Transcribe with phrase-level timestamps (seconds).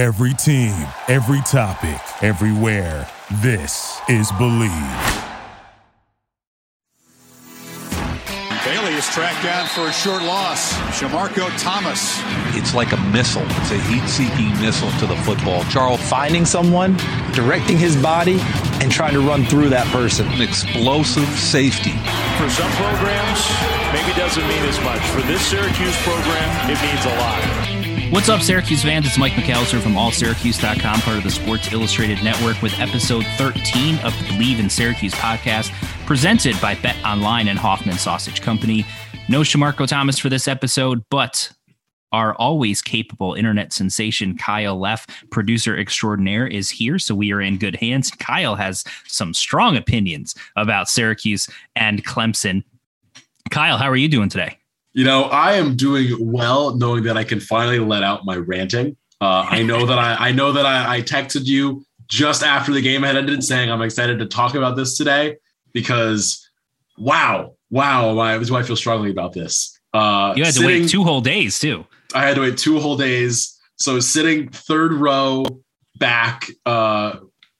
[0.00, 0.72] Every team,
[1.08, 3.06] every topic, everywhere.
[3.42, 4.72] This is Believe.
[8.64, 10.72] Bailey is tracked down for a short loss.
[10.98, 12.18] Shamarko Thomas.
[12.56, 13.44] It's like a missile.
[13.44, 15.64] It's a heat-seeking missile to the football.
[15.64, 16.96] Charles finding someone,
[17.34, 18.38] directing his body,
[18.80, 20.26] and trying to run through that person.
[20.28, 21.92] An explosive safety.
[22.40, 23.44] For some programs,
[23.92, 25.02] maybe doesn't mean as much.
[25.10, 27.79] For this Syracuse program, it means a lot.
[28.10, 29.06] What's up, Syracuse fans?
[29.06, 34.12] It's Mike McAllister from AllSyracuse.com, part of the Sports Illustrated Network, with episode 13 of
[34.18, 35.70] the Believe in Syracuse podcast,
[36.06, 38.84] presented by Bet Online and Hoffman Sausage Company.
[39.28, 41.52] No Shamarko Thomas for this episode, but
[42.10, 46.98] our always capable internet sensation, Kyle Leff, producer extraordinaire, is here.
[46.98, 48.10] So we are in good hands.
[48.10, 52.64] Kyle has some strong opinions about Syracuse and Clemson.
[53.50, 54.59] Kyle, how are you doing today?
[54.92, 58.96] You know, I am doing well, knowing that I can finally let out my ranting.
[59.20, 62.80] Uh, I know that I, I know that I, I texted you just after the
[62.80, 65.36] game had ended, saying I'm excited to talk about this today
[65.72, 66.48] because,
[66.98, 69.78] wow, wow, why do I feel strongly about this?
[69.92, 71.86] Uh, you had sitting, to wait two whole days too.
[72.14, 73.58] I had to wait two whole days.
[73.76, 75.44] So sitting third row
[75.98, 77.18] back uh,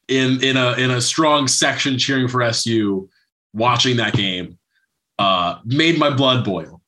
[0.09, 3.09] in in a in a strong section cheering for SU,
[3.53, 4.59] watching that game
[5.19, 6.80] uh, made my blood boil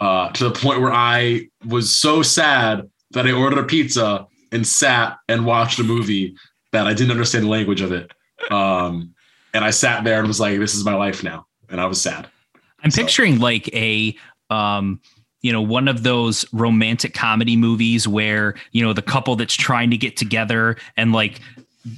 [0.00, 4.66] uh, to the point where I was so sad that I ordered a pizza and
[4.66, 6.36] sat and watched a movie
[6.72, 8.12] that I didn't understand the language of it.
[8.50, 9.14] Um,
[9.54, 12.00] and I sat there and was like, "This is my life now," and I was
[12.00, 12.28] sad.
[12.84, 13.02] I'm so.
[13.02, 14.14] picturing like a
[14.50, 15.00] um,
[15.40, 19.90] you know one of those romantic comedy movies where you know the couple that's trying
[19.90, 21.40] to get together and like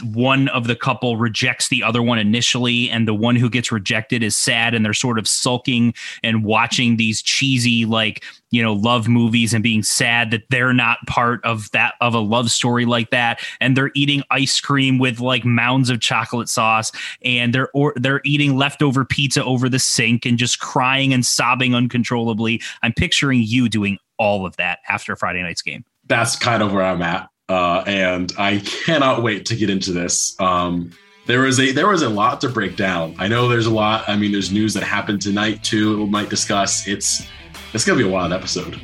[0.03, 4.23] one of the couple rejects the other one initially and the one who gets rejected
[4.23, 9.09] is sad and they're sort of sulking and watching these cheesy like you know love
[9.09, 13.11] movies and being sad that they're not part of that of a love story like
[13.11, 13.41] that.
[13.61, 16.93] And they're eating ice cream with like mounds of chocolate sauce
[17.25, 21.75] and they're or they're eating leftover pizza over the sink and just crying and sobbing
[21.75, 22.61] uncontrollably.
[22.83, 25.85] I'm picturing you doing all of that after friday night's game.
[26.07, 30.39] That's kind of where i'm at uh, and I cannot wait to get into this.
[30.41, 30.93] Um,
[31.27, 33.15] there was a there was a lot to break down.
[33.19, 34.09] I know there's a lot.
[34.09, 36.05] I mean, there's news that happened tonight too.
[36.05, 36.89] We might discuss.
[36.89, 37.27] It's
[37.75, 38.81] it's gonna be a wild episode.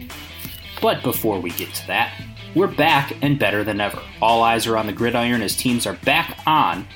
[0.83, 2.21] But before we get to that,
[2.55, 4.01] we're back and better than ever.
[4.21, 6.87] All eyes are on the gridiron as teams are back on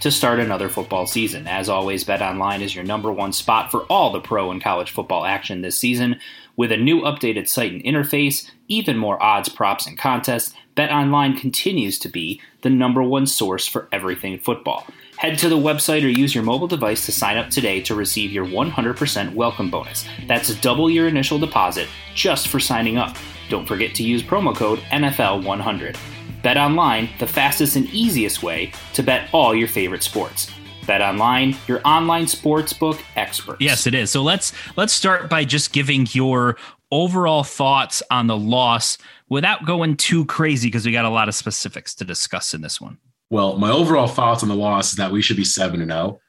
[0.00, 1.46] to start another football season.
[1.46, 4.90] As always, Bet Online is your number one spot for all the pro and college
[4.90, 6.20] football action this season.
[6.56, 11.98] With a new updated site and interface, even more odds, props, and contests, BetOnline continues
[11.98, 14.86] to be the number one source for everything football.
[15.16, 18.30] Head to the website or use your mobile device to sign up today to receive
[18.30, 20.04] your 100% welcome bonus.
[20.28, 23.16] That's double your initial deposit just for signing up.
[23.48, 25.96] Don't forget to use promo code NFL100.
[26.44, 30.48] BetOnline, the fastest and easiest way to bet all your favorite sports.
[30.82, 33.60] BetOnline, your online sportsbook expert.
[33.60, 34.12] Yes, it is.
[34.12, 36.56] So let's let's start by just giving your
[36.92, 38.96] overall thoughts on the loss
[39.28, 42.80] without going too crazy because we got a lot of specifics to discuss in this
[42.80, 42.98] one.
[43.30, 46.20] Well, my overall thoughts on the loss is that we should be 7 and 0.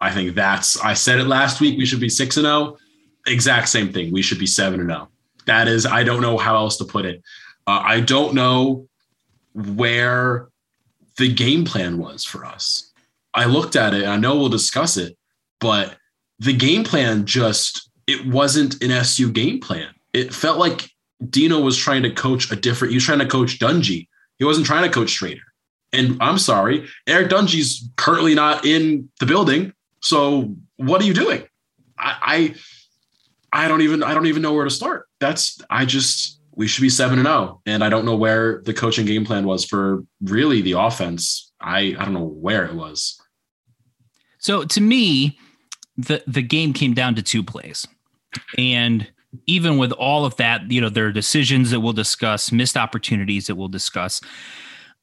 [0.00, 2.76] I think that's I said it last week we should be 6 and 0.
[3.26, 4.12] Exact same thing.
[4.12, 5.08] We should be 7 and 0.
[5.46, 7.22] That is I don't know how else to put it.
[7.66, 8.88] Uh, I don't know
[9.54, 10.48] where
[11.16, 12.90] the game plan was for us.
[13.34, 15.16] I looked at it, I know we'll discuss it,
[15.60, 15.96] but
[16.38, 19.88] the game plan just it wasn't an SU game plan.
[20.12, 20.91] It felt like
[21.28, 22.92] Dino was trying to coach a different.
[22.92, 24.08] He was trying to coach Dungey.
[24.38, 25.40] He wasn't trying to coach Shrader.
[25.92, 29.72] And I'm sorry, Eric Dungey's currently not in the building.
[30.00, 31.42] So what are you doing?
[31.98, 32.54] I,
[33.52, 35.06] I, I don't even I don't even know where to start.
[35.20, 38.62] That's I just we should be seven and zero, oh, and I don't know where
[38.64, 41.52] the coaching game plan was for really the offense.
[41.60, 43.20] I I don't know where it was.
[44.38, 45.38] So to me,
[45.96, 47.86] the the game came down to two plays,
[48.56, 49.06] and
[49.46, 53.46] even with all of that, you know, there are decisions that we'll discuss, missed opportunities
[53.46, 54.20] that we'll discuss.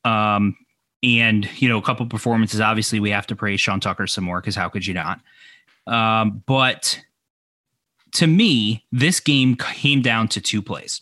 [0.05, 0.55] Um,
[1.01, 4.41] and, you know, a couple performances, obviously, we have to praise Sean Tucker some more
[4.41, 5.21] because how could you not?
[5.87, 7.01] Um, but
[8.13, 11.01] to me, this game came down to two plays.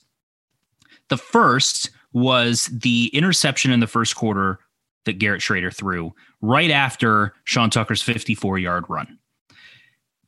[1.10, 4.60] The first was the interception in the first quarter
[5.06, 9.17] that Garrett Shrader threw right after Sean Tucker's 54 yard run.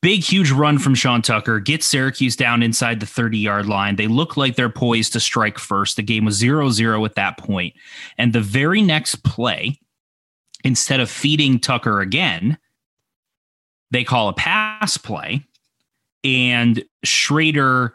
[0.01, 3.97] Big, huge run from Sean Tucker gets Syracuse down inside the 30 yard line.
[3.97, 5.97] They look like they're poised to strike first.
[5.97, 7.73] The game was 0 0 at that point.
[8.17, 9.79] And the very next play,
[10.63, 12.57] instead of feeding Tucker again,
[13.91, 15.43] they call a pass play.
[16.23, 17.91] And Shrader,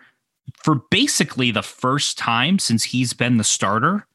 [0.63, 4.07] for basically the first time since he's been the starter,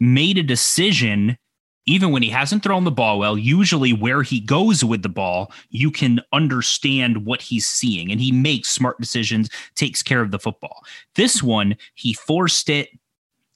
[0.00, 1.38] made a decision
[1.86, 5.52] even when he hasn't thrown the ball well, usually where he goes with the ball,
[5.70, 10.38] you can understand what he's seeing and he makes smart decisions, takes care of the
[10.38, 10.84] football.
[11.14, 12.88] This one, he forced it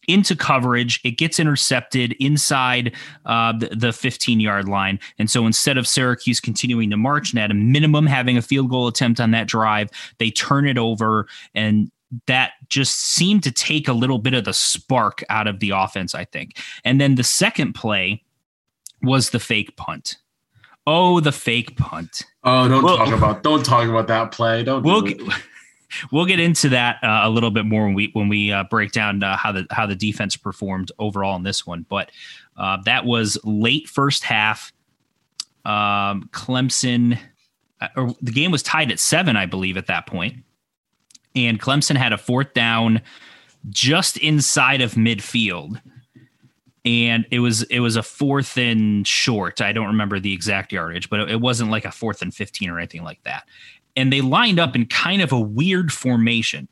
[0.08, 1.00] into coverage.
[1.04, 2.94] It gets intercepted inside
[3.26, 4.98] uh, the, the 15 yard line.
[5.18, 8.70] And so instead of Syracuse continuing to march and at a minimum having a field
[8.70, 11.90] goal attempt on that drive, they turn it over and
[12.26, 16.14] that just seemed to take a little bit of the spark out of the offense,
[16.14, 16.58] I think.
[16.84, 18.24] And then the second play
[19.02, 20.16] was the fake punt.
[20.86, 22.22] Oh, the fake punt.
[22.42, 24.64] Oh, don't talk about don't talk about that play.
[24.64, 24.82] Don't.
[24.82, 25.34] We'll do get,
[26.12, 28.90] we'll get into that uh, a little bit more when we when we uh, break
[28.92, 31.86] down uh, how the how the defense performed overall in this one.
[31.88, 32.10] But
[32.56, 34.72] uh, that was late first half.
[35.64, 37.18] Um, Clemson,
[37.80, 40.42] uh, or the game was tied at seven, I believe, at that point
[41.34, 43.00] and Clemson had a fourth down
[43.68, 45.80] just inside of midfield.
[46.84, 49.60] And it was it was a fourth and short.
[49.60, 52.78] I don't remember the exact yardage but it wasn't like a fourth and 15 or
[52.78, 53.46] anything like that.
[53.96, 56.68] And they lined up in kind of a weird formation.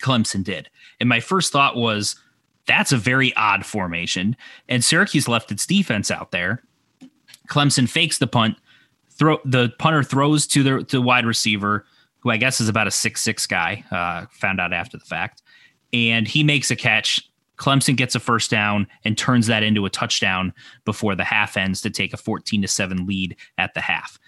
[0.00, 0.68] Clemson did.
[1.00, 2.16] And my first thought was
[2.66, 4.36] that's a very odd formation.
[4.68, 6.62] And syracuse left its defense out there.
[7.48, 8.56] Clemson fakes the punt
[9.10, 11.86] throw the punter throws to the to wide receiver
[12.26, 13.84] who I guess is about a six six guy.
[13.92, 15.42] Uh, found out after the fact,
[15.92, 17.22] and he makes a catch.
[17.56, 20.52] Clemson gets a first down and turns that into a touchdown
[20.84, 24.18] before the half ends to take a 14 to 7 lead at the half.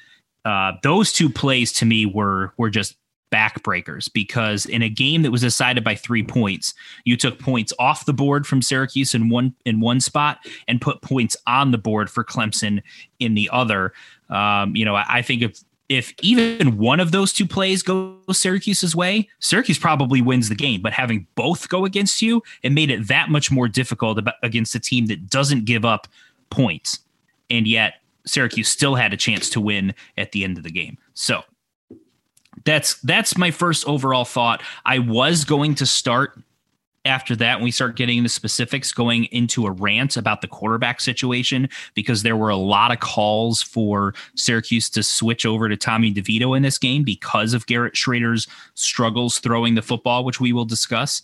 [0.44, 2.96] Uh, those two plays to me were were just
[3.32, 6.74] backbreakers because in a game that was decided by three points,
[7.04, 11.02] you took points off the board from Syracuse in one in one spot and put
[11.02, 12.80] points on the board for Clemson
[13.18, 13.92] in the other.
[14.30, 18.18] Um, you know, I, I think if if even one of those two plays goes
[18.32, 20.82] Syracuse's way, Syracuse probably wins the game.
[20.82, 24.80] But having both go against you, it made it that much more difficult against a
[24.80, 26.06] team that doesn't give up
[26.50, 26.98] points.
[27.48, 27.94] And yet,
[28.26, 30.98] Syracuse still had a chance to win at the end of the game.
[31.14, 31.42] So
[32.64, 34.62] that's that's my first overall thought.
[34.84, 36.38] I was going to start
[37.08, 41.68] after that, we start getting into specifics, going into a rant about the quarterback situation
[41.94, 46.56] because there were a lot of calls for Syracuse to switch over to Tommy DeVito
[46.56, 51.22] in this game because of Garrett Shrader's struggles throwing the football, which we will discuss.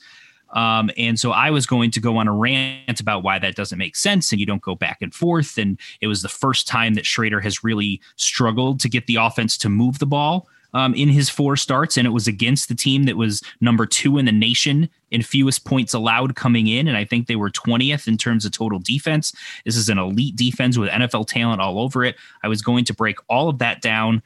[0.51, 3.79] Um, and so I was going to go on a rant about why that doesn't
[3.79, 5.59] make sense and you don't go back and forth.
[5.59, 9.59] And it was the first time that Shrader has really struggled to get the offense
[9.59, 13.05] to move the ball um, in his four starts, and it was against the team
[13.05, 16.89] that was number two in the nation in fewest points allowed coming in.
[16.89, 19.33] And I think they were 20th in terms of total defense.
[19.65, 22.17] This is an elite defense with NFL talent all over it.
[22.43, 24.23] I was going to break all of that down.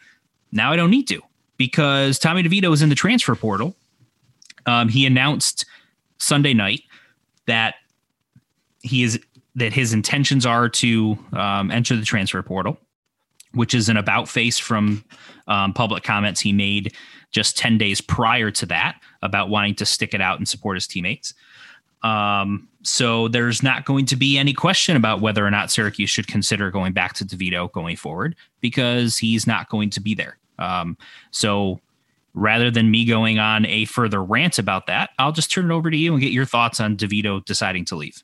[0.50, 1.20] Now I don't need to
[1.58, 3.76] because Tommy DeVito is in the transfer portal.
[4.64, 5.66] Um, he announced
[6.16, 6.82] Sunday night
[7.46, 7.76] that
[8.82, 9.20] he is
[9.54, 12.78] that his intentions are to um, enter the transfer portal
[13.54, 15.04] which is an about face from
[15.46, 16.94] um, public comments he made
[17.30, 20.86] just 10 days prior to that about wanting to stick it out and support his
[20.86, 21.34] teammates.
[22.02, 26.26] Um, so there's not going to be any question about whether or not Syracuse should
[26.26, 30.38] consider going back to DeVito going forward because he's not going to be there.
[30.58, 30.96] Um,
[31.30, 31.80] so
[32.34, 35.90] rather than me going on a further rant about that, I'll just turn it over
[35.90, 38.22] to you and get your thoughts on DeVito deciding to leave.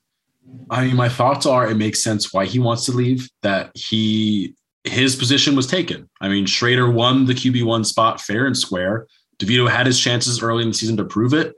[0.70, 4.54] I mean, my thoughts are it makes sense why he wants to leave, that he
[4.84, 6.08] his position was taken.
[6.20, 9.06] I mean, Shrader won the QB1 spot fair and square.
[9.38, 11.54] DeVito had his chances early in the season to prove it.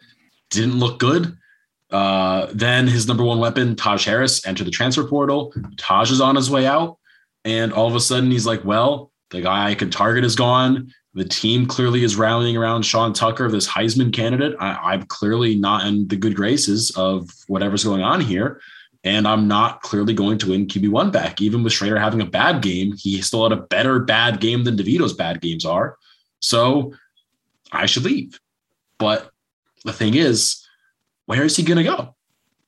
[0.50, 1.36] Didn't look good.
[1.90, 5.52] Uh, then his number one weapon, Taj Harris, entered the transfer portal.
[5.76, 6.98] Taj is on his way out.
[7.44, 10.92] And all of a sudden, he's like, well, the guy I could target is gone.
[11.14, 14.54] The team clearly is rallying around Sean Tucker, this Heisman candidate.
[14.60, 18.60] I, I'm clearly not in the good graces of whatever's going on here.
[19.06, 21.40] And I'm not clearly going to win QB1 back.
[21.40, 24.76] Even with Shrader having a bad game, he still had a better bad game than
[24.76, 25.96] DeVito's bad games are.
[26.40, 26.92] So
[27.70, 28.38] I should leave.
[28.98, 29.30] But
[29.84, 30.66] the thing is,
[31.26, 32.16] where is he going to go?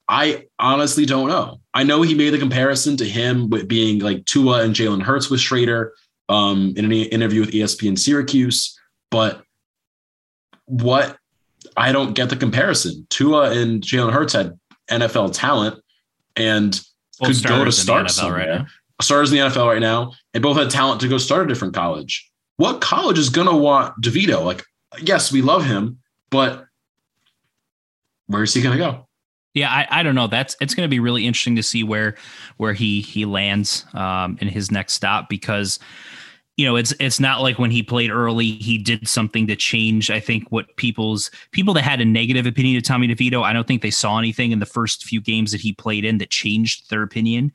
[0.08, 1.60] I honestly don't know.
[1.74, 5.28] I know he made the comparison to him with being like Tua and Jalen Hurts
[5.28, 5.90] with Shrader
[6.28, 8.78] um, in an interview with ESPN Syracuse,
[9.10, 9.42] but
[10.66, 11.18] what
[11.76, 13.06] I don't get the comparison.
[13.10, 14.58] Tua and Jalen Hurts had
[14.90, 15.82] NFL talent
[16.38, 16.80] and
[17.20, 18.58] both could go to start somewhere.
[18.58, 18.66] Right
[19.00, 21.72] Stars in the NFL right now, and both had talent to go start a different
[21.72, 22.28] college.
[22.56, 24.44] What college is going to want DeVito?
[24.44, 24.64] Like,
[25.00, 26.66] yes, we love him, but
[28.26, 29.06] where is he going to go?
[29.54, 30.26] Yeah, I, I don't know.
[30.26, 32.16] That's it's going to be really interesting to see where
[32.58, 35.78] where he he lands um, in his next stop because
[36.58, 40.10] you know, it's it's not like when he played early, he did something to change.
[40.10, 43.66] I think what people's people that had a negative opinion of Tommy DeVito, I don't
[43.66, 46.90] think they saw anything in the first few games that he played in that changed
[46.90, 47.52] their opinion.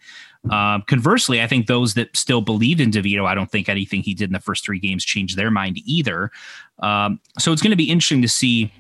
[0.50, 4.14] Uh, conversely, I think those that still believed in DeVito, I don't think anything he
[4.14, 6.32] did in the first three games changed their mind either.
[6.80, 8.74] Um, so it's going to be interesting to see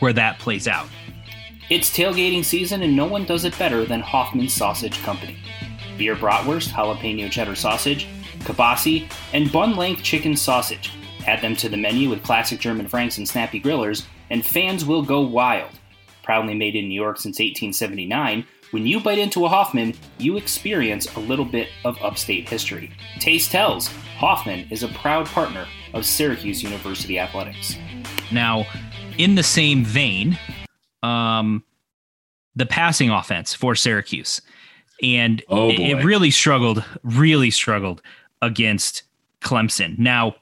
[0.00, 0.88] where that plays out.
[1.70, 5.38] It's tailgating season, and no one does it better than Hoffman's Sausage Company.
[5.96, 8.06] Beer bratwurst, jalapeno cheddar sausage,
[8.40, 10.92] kielbasi, and bun length chicken sausage.
[11.26, 15.02] Add them to the menu with classic German Franks and snappy grillers, and fans will
[15.02, 15.70] go wild.
[16.22, 21.14] Proudly made in New York since 1879, when you bite into a Hoffman, you experience
[21.16, 22.90] a little bit of upstate history.
[23.18, 27.76] Taste tells Hoffman is a proud partner of Syracuse University Athletics.
[28.30, 28.66] Now,
[29.16, 30.38] in the same vein,
[31.02, 31.64] um,
[32.54, 34.42] the passing offense for Syracuse.
[35.02, 38.02] And Oh, it, it really struggled, really struggled
[38.42, 39.02] against
[39.40, 39.98] Clemson.
[39.98, 40.36] Now,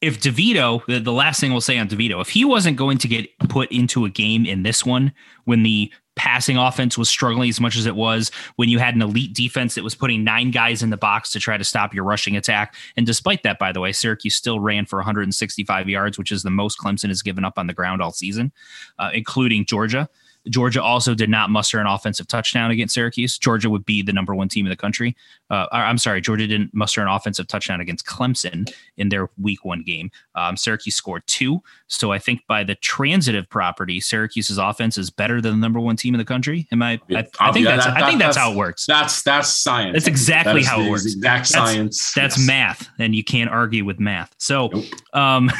[0.00, 3.08] if DeVito, the, the last thing we'll say on DeVito, if he wasn't going to
[3.08, 5.12] get put into a game in this one
[5.44, 9.02] when the passing offense was struggling as much as it was, when you had an
[9.02, 12.04] elite defense that was putting nine guys in the box to try to stop your
[12.04, 12.74] rushing attack.
[12.96, 16.50] And despite that, by the way, Syracuse still ran for 165 yards, which is the
[16.50, 18.52] most Clemson has given up on the ground all season,
[18.98, 20.08] uh, including Georgia.
[20.48, 23.36] Georgia also did not muster an offensive touchdown against Syracuse.
[23.38, 25.16] Georgia would be the number one team in the country.
[25.50, 29.82] Uh, I'm sorry, Georgia didn't muster an offensive touchdown against Clemson in their week one
[29.82, 30.10] game.
[30.34, 31.62] Um, Syracuse scored two.
[31.88, 35.96] So I think by the transitive property, Syracuse's offense is better than the number one
[35.96, 36.66] team in the country.
[36.72, 37.00] Am I?
[37.10, 37.86] I, I think Yeah, that's.
[37.86, 38.86] that- I think that- that's how it works.
[38.86, 39.92] That's that's science.
[39.94, 41.04] That's exactly That how it works.
[41.06, 42.12] Exact That's- science.
[42.14, 42.46] That's Yes.
[42.46, 44.34] math, and you can't argue with math.
[44.38, 44.84] So, Nope.
[45.12, 45.50] um,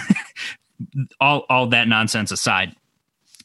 [1.21, 2.75] all all that nonsense aside,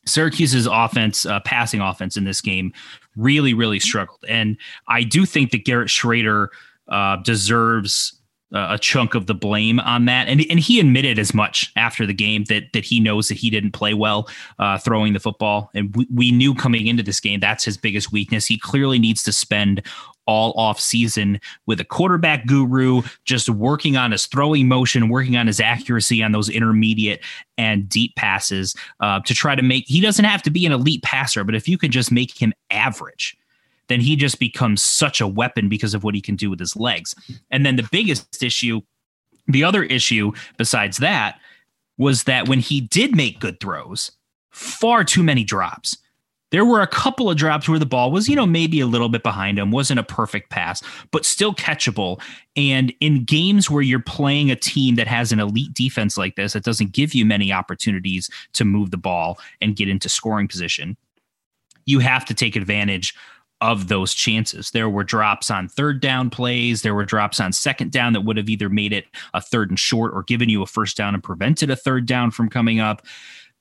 [0.06, 2.74] Syracuse's offense, uh, passing offense in this game,
[3.16, 6.48] really really struggled, and I do think that Garrett Shrader
[6.88, 8.21] uh, deserves
[8.54, 12.14] a chunk of the blame on that, and and he admitted as much after the
[12.14, 14.30] game that that he knows that he didn't play well
[14.60, 18.12] uh, throwing the football, and we, we knew coming into this game that's his biggest
[18.12, 18.46] weakness.
[18.46, 19.82] He clearly needs to spend
[20.28, 25.48] all off season with a quarterback guru, just working on his throwing motion, working on
[25.48, 27.22] his accuracy on those intermediate
[27.58, 29.86] and deep passes uh, to try to make.
[29.88, 32.54] He doesn't have to be an elite passer, but if you can just make him
[32.70, 33.36] average,
[33.92, 36.76] then he just becomes such a weapon because of what he can do with his
[36.76, 37.14] legs.
[37.50, 38.82] And then the biggest issue,
[39.48, 41.40] the other issue besides that,
[41.98, 44.12] was that when he did make good throws,
[44.52, 45.98] far too many drops.
[46.52, 49.08] There were a couple of drops where the ball was, you know, maybe a little
[49.08, 52.22] bit behind him, wasn't a perfect pass, but still catchable.
[52.58, 56.52] And in games where you're playing a team that has an elite defense like this,
[56.52, 60.98] that doesn't give you many opportunities to move the ball and get into scoring position,
[61.86, 63.16] you have to take advantage
[63.62, 64.72] of those chances.
[64.72, 66.82] There were drops on third down plays.
[66.82, 69.80] There were drops on second down that would have either made it a third and
[69.80, 73.06] short or given you a first down and prevented a third down from coming up.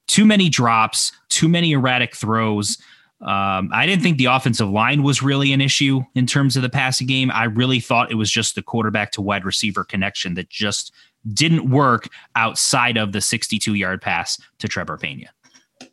[0.09, 2.78] Too many drops, too many erratic throws.
[3.21, 6.71] Um, I didn't think the offensive line was really an issue in terms of the
[6.71, 7.30] passing game.
[7.30, 10.92] I really thought it was just the quarterback to wide receiver connection that just
[11.35, 15.26] didn't work outside of the 62 yard pass to Trebor Pena.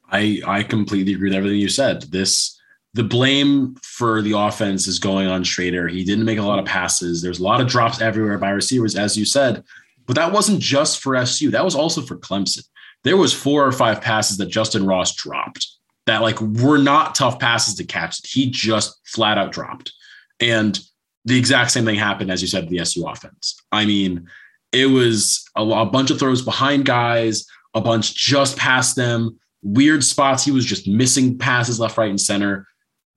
[0.10, 2.04] I I completely agree with everything you said.
[2.04, 2.57] This
[2.98, 5.90] the blame for the offense is going on Shrader.
[5.90, 7.22] He didn't make a lot of passes.
[7.22, 9.64] There's a lot of drops everywhere by receivers, as you said.
[10.08, 11.52] But that wasn't just for SU.
[11.52, 12.64] That was also for Clemson.
[13.04, 15.68] There was four or five passes that Justin Ross dropped
[16.08, 18.28] that like were not tough passes to catch.
[18.28, 19.94] He just flat out dropped.
[20.40, 20.80] And
[21.26, 23.62] the exact same thing happened, as you said, the SU offense.
[23.72, 24.28] I mean,
[24.72, 30.04] it was a, a bunch of throws behind guys, a bunch just past them, weird
[30.04, 30.44] spots.
[30.44, 32.66] He was just missing passes left, right, and center.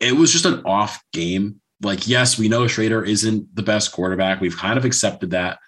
[0.00, 1.60] It was just an off game.
[1.82, 4.40] Like, yes, we know Shrader isn't the best quarterback.
[4.40, 5.58] We've kind of accepted that.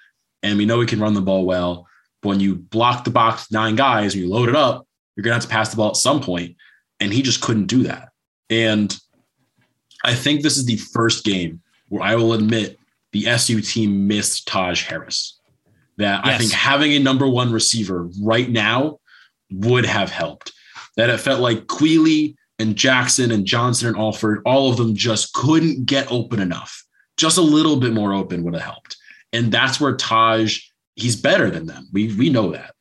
[0.43, 1.87] And we know he can run the ball well.
[2.21, 5.33] But when you block the box nine guys and you load it up, you're going
[5.33, 6.57] to have to pass the ball at some point.
[7.01, 8.11] And he just couldn't do that.
[8.51, 8.97] And
[10.05, 12.79] I think this is the first game where I will admit
[13.12, 15.39] the SU team missed Taj Harris.
[15.99, 18.99] That I think having a number one receiver right now
[19.51, 20.53] would have helped.
[20.97, 25.35] That it felt like Queeley and Jackson and Johnson and Alford, all of them just
[25.35, 26.83] couldn't get open enough.
[27.16, 28.97] Just a little bit more open would have helped.
[29.33, 30.61] And that's where Taj,
[30.95, 31.88] he's better than them.
[31.92, 32.75] We we know that.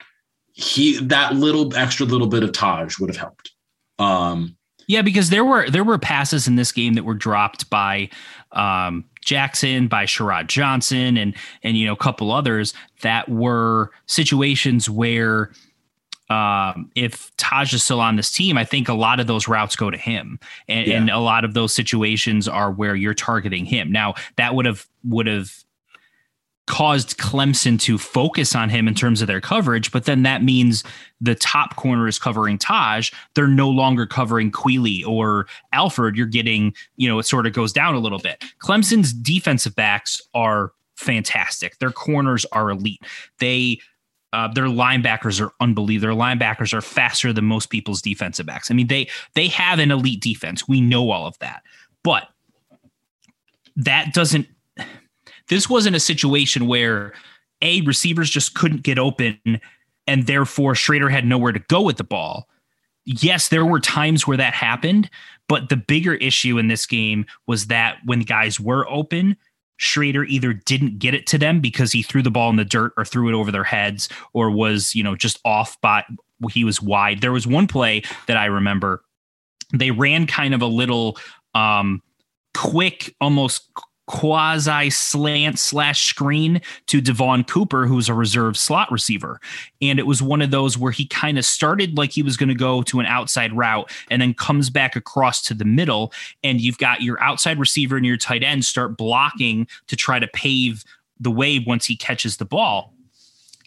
[0.53, 3.51] He that little extra little bit of Taj would have helped.
[4.00, 4.55] Um
[4.88, 8.09] Yeah, because there were there were passes in this game that were dropped by
[8.51, 14.89] um, Jackson, by Sharod Johnson, and and you know a couple others that were situations
[14.89, 15.51] where
[16.31, 19.75] um, if Taj is still on this team, I think a lot of those routes
[19.75, 20.97] go to him, and, Yeah.
[20.97, 23.91] and a lot of those situations are where you're targeting him.
[23.91, 25.51] Now that would have would have
[26.67, 30.83] caused Clemson to focus on him in terms of their coverage, but then that means
[31.19, 33.11] the top corner is covering Taj.
[33.35, 36.15] They're no longer covering Queeley or Alford.
[36.15, 38.43] You're getting, you know, it sort of goes down a little bit.
[38.63, 41.77] Clemson's defensive backs are fantastic.
[41.79, 43.01] Their corners are elite.
[43.39, 43.79] They
[44.33, 46.15] uh, their linebackers are unbelievable.
[46.15, 48.71] Their linebackers are faster than most people's defensive backs.
[48.71, 50.67] I mean, they they have an elite defense.
[50.67, 51.63] We know all of that,
[52.03, 52.29] but
[53.75, 54.47] that doesn't.
[55.50, 57.13] This wasn't a situation where
[57.61, 59.59] a receivers just couldn't get open,
[60.07, 62.47] and therefore Shrader had nowhere to go with the ball.
[63.03, 65.09] Yes, there were times where that happened,
[65.50, 69.35] but the bigger issue in this game was that when guys were open,
[69.81, 72.93] Shrader either didn't get it to them because he threw the ball in the dirt
[72.97, 76.05] or threw it over their heads or was, you know, just off by
[76.51, 77.21] he was wide.
[77.21, 79.03] There was one play that I remember.
[79.73, 81.17] They ran kind of a little
[81.55, 82.01] um
[82.53, 83.69] quick, almost
[84.08, 89.39] quasi slant slash screen to Devaughn Cooper, who's a reserve slot receiver.
[89.81, 92.50] And it was one of those where he kind of started like he was going
[92.50, 96.12] to go to an outside route and then comes back across to the middle.
[96.43, 100.27] And you've got your outside receiver and your tight end start blocking to try to
[100.27, 100.84] pave
[101.20, 102.93] the way once he catches the ball.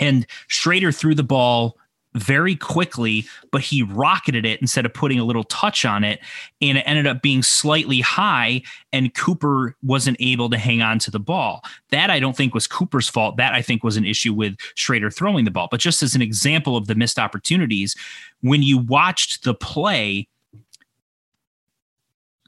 [0.00, 1.78] And Shrader threw the ball
[2.14, 6.20] very quickly, but he rocketed it instead of putting a little touch on it.
[6.60, 11.10] And it ended up being slightly high, and Cooper wasn't able to hang on to
[11.10, 11.62] the ball.
[11.90, 13.36] That I don't think was Cooper's fault.
[13.36, 15.68] That I think was an issue with Shrader throwing the ball.
[15.70, 17.96] But just as an example of the missed opportunities,
[18.40, 20.28] when you watched the play,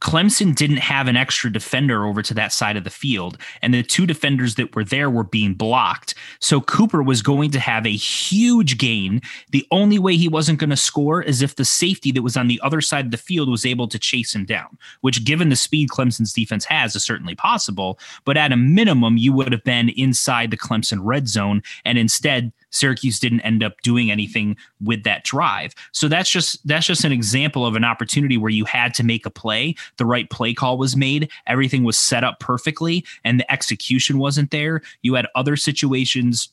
[0.06, 3.82] Clemson didn't have an extra defender over to that side of the field, and the
[3.82, 6.14] two defenders that were there were being blocked.
[6.38, 9.20] So Cooper was going to have a huge gain.
[9.50, 12.46] The only way he wasn't going to score is if the safety that was on
[12.46, 15.56] the other side of the field was able to chase him down, which, given the
[15.56, 17.98] speed Clemson's defense has, is certainly possible.
[18.24, 22.52] But at a minimum, you would have been inside the Clemson red zone, and instead,
[22.70, 25.74] Syracuse didn't end up doing anything with that drive.
[25.92, 29.26] So that's just that's just an example of an opportunity where you had to make
[29.26, 29.74] a play.
[29.96, 34.50] The right play call was made, everything was set up perfectly, and the execution wasn't
[34.50, 34.82] there.
[35.02, 36.48] You had other situations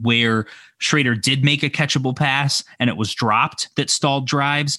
[0.00, 0.46] where
[0.80, 4.78] Shrader did make a catchable pass and it was dropped that stalled drives.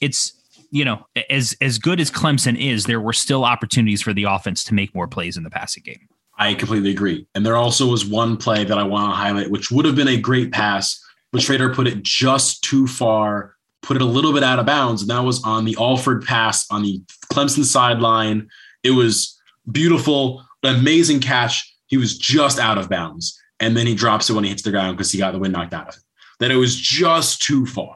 [0.00, 0.32] It's
[0.70, 4.64] you know, as as good as Clemson is, there were still opportunities for the offense
[4.64, 6.08] to make more plays in the passing game.
[6.36, 7.26] I completely agree.
[7.34, 10.08] And there also was one play that I want to highlight, which would have been
[10.08, 11.00] a great pass,
[11.32, 15.02] but Shrader put it just too far, put it a little bit out of bounds.
[15.02, 17.00] And that was on the Alford pass on the
[17.32, 18.48] Clemson sideline.
[18.82, 21.72] It was beautiful, amazing catch.
[21.86, 23.38] He was just out of bounds.
[23.60, 25.52] And then he drops it when he hits the ground because he got the wind
[25.52, 26.02] knocked out of it.
[26.40, 27.94] That it was just too far.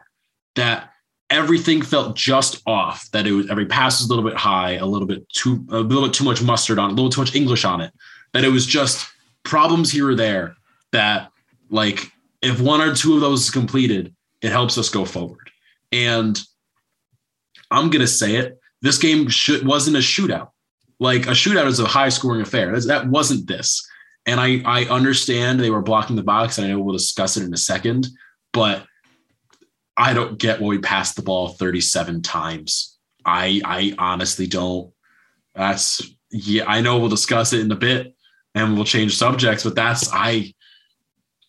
[0.54, 0.90] That
[1.28, 3.10] everything felt just off.
[3.10, 5.80] That it was every pass was a little bit high, a little bit too a
[5.80, 7.92] little bit too much mustard on it, a little too much English on it
[8.32, 9.08] that it was just
[9.42, 10.56] problems here or there
[10.92, 11.30] that
[11.70, 12.10] like
[12.42, 15.50] if one or two of those is completed, it helps us go forward.
[15.92, 16.38] And
[17.70, 18.58] I'm gonna say it.
[18.82, 20.50] This game should wasn't a shootout.
[21.00, 22.78] Like a shootout is a high scoring affair.
[22.80, 23.86] That wasn't this.
[24.26, 27.44] And I I understand they were blocking the box, and I know we'll discuss it
[27.44, 28.08] in a second,
[28.52, 28.84] but
[29.96, 32.96] I don't get why we passed the ball 37 times.
[33.24, 34.92] I I honestly don't.
[35.54, 38.14] That's yeah, I know we'll discuss it in a bit,
[38.54, 39.64] and we'll change subjects.
[39.64, 40.52] But that's I,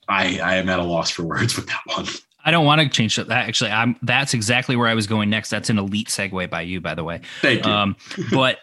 [0.07, 2.05] I, I am at a loss for words with that one.
[2.45, 3.29] I don't want to change that.
[3.29, 3.95] Actually, I'm.
[4.01, 5.49] That's exactly where I was going next.
[5.49, 7.21] That's an elite segue by you, by the way.
[7.41, 7.71] Thank you.
[7.71, 7.95] Um,
[8.31, 8.59] but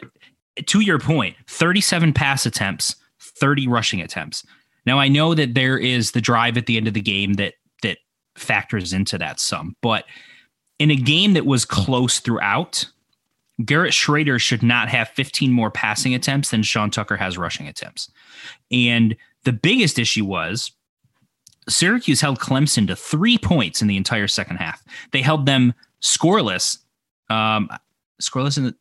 [0.64, 4.44] to your point, 37 pass attempts, 30 rushing attempts.
[4.87, 7.55] Now I know that there is the drive at the end of the game that
[7.83, 7.99] that
[8.37, 10.05] factors into that sum, but
[10.79, 12.87] in a game that was close throughout,
[13.64, 18.11] Garrett Shrader should not have 15 more passing attempts than Sean Tucker has rushing attempts.
[18.71, 20.73] And the biggest issue was
[21.69, 24.85] Syracuse held Clemson to three points in the entire second half.
[25.12, 26.79] They held them scoreless.
[27.31, 27.71] Um,
[28.21, 28.75] scoreless in the,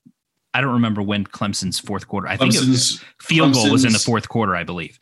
[0.53, 2.27] I don't remember when Clemson's fourth quarter.
[2.27, 4.99] I think was, field Clemson's, goal was in the fourth quarter, I believe.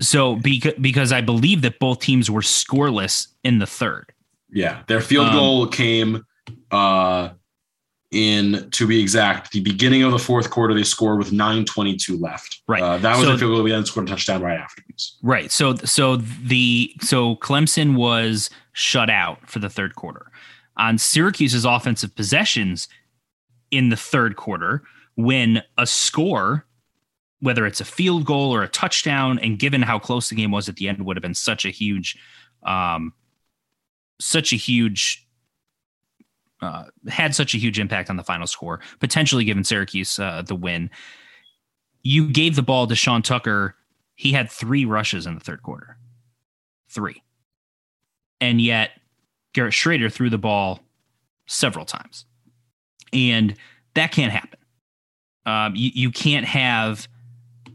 [0.00, 4.12] So because because I believe that both teams were scoreless in the third.
[4.48, 6.24] Yeah, their field um, goal came
[6.70, 7.30] uh
[8.10, 12.62] in to be exact the beginning of the fourth quarter they scored with 922 left.
[12.66, 12.82] Right.
[12.82, 15.50] Uh, that was so, a field goal we then scored a touchdown right afterwards right.
[15.50, 20.30] So so the so clemson was shut out for the third quarter.
[20.78, 22.88] On syracuse's offensive possessions
[23.70, 24.82] in the third quarter
[25.16, 26.64] when a score
[27.40, 30.68] whether it's a field goal or a touchdown and given how close the game was
[30.68, 32.16] at the end would have been such a huge
[32.64, 33.12] um
[34.20, 35.27] such a huge
[36.60, 40.56] uh, had such a huge impact on the final score, potentially giving Syracuse uh, the
[40.56, 40.90] win.
[42.02, 43.74] You gave the ball to Sean Tucker
[44.18, 45.96] he had three rushes in the third quarter.
[46.88, 47.22] Three.
[48.40, 48.90] And yet
[49.52, 50.80] Garrett Shrader threw the ball
[51.46, 52.24] several times.
[53.12, 53.54] And
[53.94, 54.58] that can't happen.
[55.46, 57.06] Um, you, you can't have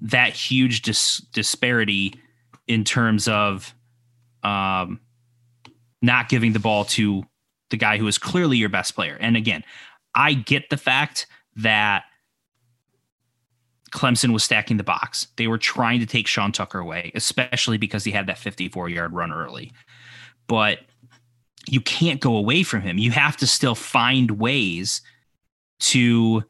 [0.02, 2.20] that huge dis- disparity
[2.68, 3.74] in terms of
[4.44, 5.00] um,
[6.02, 7.24] not giving the ball to
[7.74, 9.18] the guy who is clearly your best player.
[9.20, 9.64] And again,
[10.14, 12.04] I get the fact that
[13.90, 15.26] Clemson was stacking the box.
[15.38, 19.12] They were trying to take Sean Tucker away, especially because he had that 54 yard
[19.12, 19.74] run early.
[20.46, 20.82] But
[21.68, 23.00] you can't go away from him.
[23.00, 25.02] You have to still find ways
[25.80, 26.44] to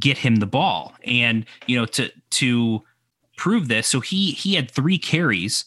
[0.00, 0.94] get him the ball.
[1.04, 2.82] And, you know, to to
[3.36, 5.64] prove this, so he he had three carries.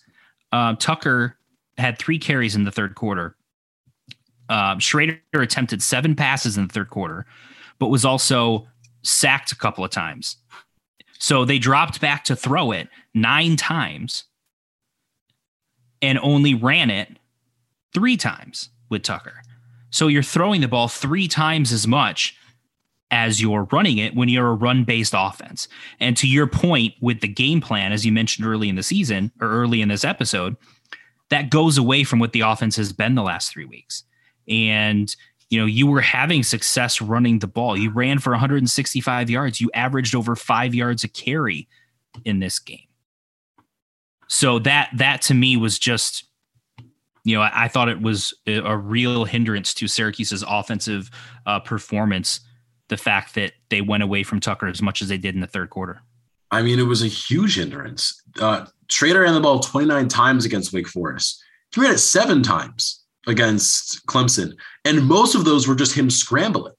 [0.51, 1.37] Um, Tucker
[1.77, 3.37] had three carries in the third quarter.
[4.49, 7.25] Um, Shrader attempted seven passes in the third quarter,
[7.79, 8.67] but was also
[9.01, 10.37] sacked a couple of times.
[11.19, 14.25] So they dropped back to throw it nine times
[16.01, 17.17] and only ran it
[17.93, 19.41] three times with Tucker.
[19.89, 22.35] So you're throwing the ball three times as much
[23.09, 25.67] as you're running it when you're a run based offense.
[25.99, 29.31] And to your point with the game plan, as you mentioned early in the season
[29.39, 30.57] or early in this episode,
[31.29, 34.03] that goes away from what the offense has been the last three weeks.
[34.47, 35.13] And,
[35.49, 37.77] you know, you were having success running the ball.
[37.77, 39.61] You ran for 165 yards.
[39.61, 41.67] You averaged over five yards a carry
[42.25, 42.87] in this game.
[44.27, 46.25] So that that to me was just
[47.23, 51.09] you know, I, I, thought it was a, real hindrance to Syracuse's offensive
[51.45, 52.41] uh, performance.
[52.89, 55.47] The fact that they went away from Tucker as much as they did in the
[55.47, 56.01] third quarter.
[56.51, 58.21] I mean, it was a huge hindrance.
[58.39, 61.41] Uh, Shrader ran the ball 29 times against Wake Forest.
[61.73, 64.53] He ran it seven times against Clemson,
[64.85, 66.73] and most of those were just him scrambling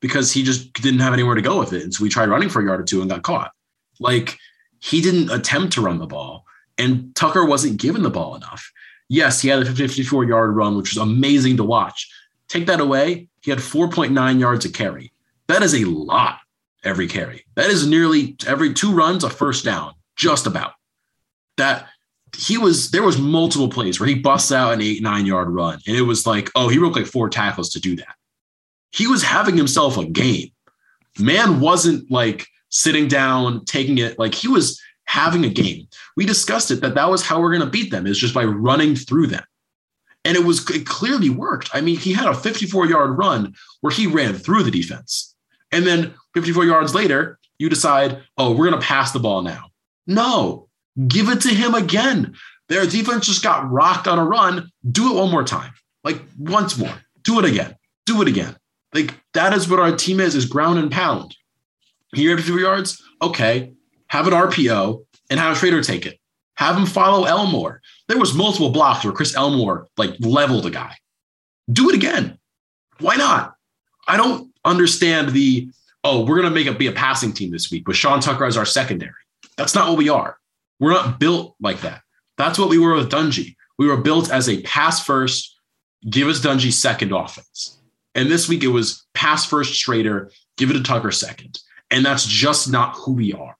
[0.00, 1.82] because he just didn't have anywhere to go with it.
[1.82, 3.52] And so we tried running for a yard or two and got caught.
[4.00, 4.38] Like
[4.80, 6.44] he didn't attempt to run the ball,
[6.78, 8.70] and Tucker wasn't given the ball enough.
[9.08, 12.10] Yes, he had a 54 yard run, which was amazing to watch.
[12.48, 15.12] Take that away, he had 4.9 yards a carry.
[15.48, 16.38] That is a lot
[16.84, 17.44] every carry.
[17.54, 20.72] That is nearly every two runs a first down, just about.
[21.56, 21.86] That
[22.36, 25.78] he was there was multiple plays where he busts out an eight nine yard run,
[25.86, 28.14] and it was like, oh, he broke like four tackles to do that.
[28.90, 30.50] He was having himself a game.
[31.18, 35.86] Man wasn't like sitting down taking it like he was having a game.
[36.16, 38.44] We discussed it that that was how we're going to beat them is just by
[38.44, 39.44] running through them.
[40.24, 41.70] And it was it clearly worked.
[41.74, 45.34] I mean, he had a 54 yard run where he ran through the defense.
[45.70, 49.70] And then 54 yards later, you decide, oh, we're going to pass the ball now.
[50.06, 50.68] No,
[51.08, 52.34] give it to him again.
[52.68, 54.70] Their defense just got rocked on a run.
[54.90, 55.72] Do it one more time.
[56.04, 56.94] Like once more.
[57.22, 57.76] Do it again.
[58.06, 58.56] Do it again.
[58.94, 61.36] Like that is what our team is, is ground and pound.
[62.14, 63.02] Here, 54 yards.
[63.20, 63.72] Okay
[64.12, 66.20] have an RPO, and have a trader take it.
[66.56, 67.80] Have him follow Elmore.
[68.08, 70.94] There was multiple blocks where Chris Elmore like leveled a guy.
[71.72, 72.38] Do it again.
[73.00, 73.54] Why not?
[74.06, 75.70] I don't understand the
[76.04, 78.58] oh we're gonna make it be a passing team this week with Sean Tucker as
[78.58, 79.14] our secondary.
[79.56, 80.36] That's not what we are.
[80.82, 82.02] We're not built like that.
[82.36, 83.54] That's what we were with Dungey.
[83.78, 85.56] We were built as a pass first,
[86.10, 87.80] give us Dungey second offense.
[88.16, 91.60] And this week it was pass first Shrader, give it to Tucker second.
[91.92, 93.56] And that's just not who we are.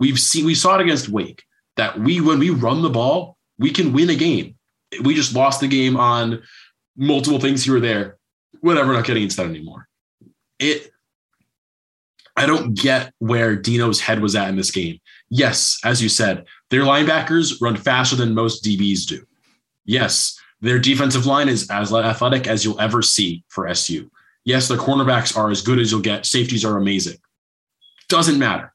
[0.00, 1.42] We've seen we saw it against Wake
[1.76, 4.54] that we when we run the ball, we can win a game.
[5.02, 6.42] We just lost the game on
[6.96, 8.16] multiple things here or there.
[8.62, 9.88] Whatever, not getting into that anymore.
[10.58, 10.90] It
[12.36, 15.00] I don't get where Dino's head was at in this game.
[15.28, 19.24] Yes, as you said, their linebackers run faster than most DBs do.
[19.84, 24.10] Yes, their defensive line is as athletic as you'll ever see for SU.
[24.44, 26.26] Yes, their cornerbacks are as good as you'll get.
[26.26, 27.18] Safeties are amazing.
[28.08, 28.72] Doesn't matter.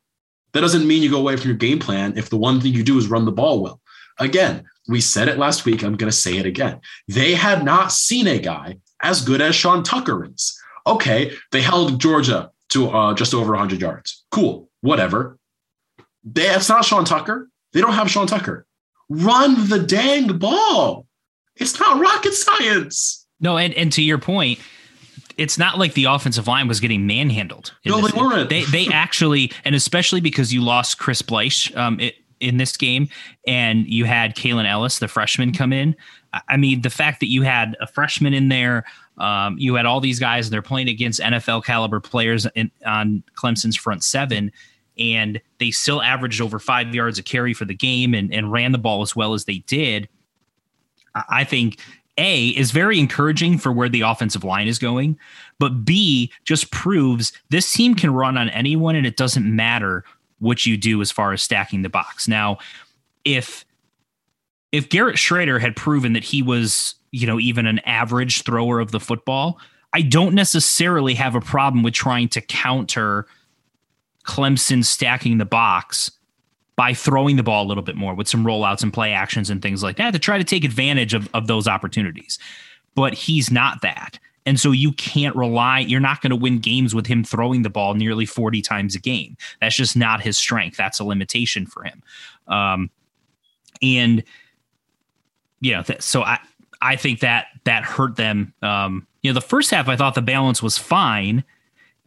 [0.53, 2.83] That doesn't mean you go away from your game plan if the one thing you
[2.83, 3.81] do is run the ball well.
[4.19, 5.83] Again, we said it last week.
[5.83, 6.79] I'm going to say it again.
[7.07, 10.59] They had not seen a guy as good as Sean Tucker is.
[10.85, 14.25] Okay, they held Georgia to uh, just over 100 yards.
[14.31, 15.37] Cool, whatever.
[16.23, 17.49] They, it's not Sean Tucker.
[17.73, 18.65] They don't have Sean Tucker.
[19.09, 21.05] Run the dang ball.
[21.55, 23.25] It's not rocket science.
[23.39, 24.59] No, and, and to your point,
[25.37, 27.73] it's not like the offensive line was getting manhandled.
[27.85, 28.11] No, this.
[28.11, 28.49] they weren't.
[28.49, 33.07] They they actually, and especially because you lost Chris Bleich um, it, in this game,
[33.45, 35.95] and you had Kalen Ellis, the freshman, come in.
[36.47, 38.83] I mean, the fact that you had a freshman in there,
[39.17, 43.23] um, you had all these guys, and they're playing against NFL caliber players in, on
[43.35, 44.51] Clemson's front seven,
[44.97, 48.71] and they still averaged over five yards a carry for the game and, and ran
[48.71, 50.07] the ball as well as they did.
[51.29, 51.79] I think
[52.17, 55.17] a is very encouraging for where the offensive line is going,
[55.59, 60.03] but B just proves this team can run on anyone and it doesn't matter
[60.39, 62.27] what you do as far as stacking the box.
[62.27, 62.57] Now,
[63.25, 63.65] if
[64.71, 68.91] if Garrett Shrader had proven that he was, you know, even an average thrower of
[68.91, 69.59] the football,
[69.93, 73.27] I don't necessarily have a problem with trying to counter
[74.25, 76.11] Clemson stacking the box
[76.75, 79.61] by throwing the ball a little bit more with some rollouts and play actions and
[79.61, 82.37] things like that to try to take advantage of, of those opportunities.
[82.93, 84.19] But he's not that.
[84.45, 87.69] And so you can't rely, you're not going to win games with him throwing the
[87.69, 89.35] ball nearly 40 times a game.
[89.59, 90.77] That's just not his strength.
[90.77, 92.01] That's a limitation for him.
[92.47, 92.89] Um,
[93.81, 94.23] and,
[95.59, 96.39] you know, th- so I,
[96.81, 98.53] I think that that hurt them.
[98.61, 101.43] Um, you know, the first half, I thought the balance was fine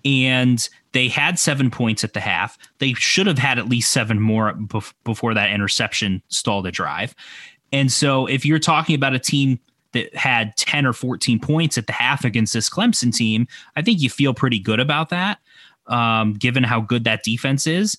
[0.04, 2.58] and they had seven points at the half.
[2.78, 7.14] They should have had at least seven more bef- before that interception stalled the drive.
[7.72, 9.60] And so if you're talking about a team
[9.92, 14.00] that had 10 or 14 points at the half against this Clemson team, I think
[14.00, 15.38] you feel pretty good about that,
[15.86, 17.96] um, given how good that defense is.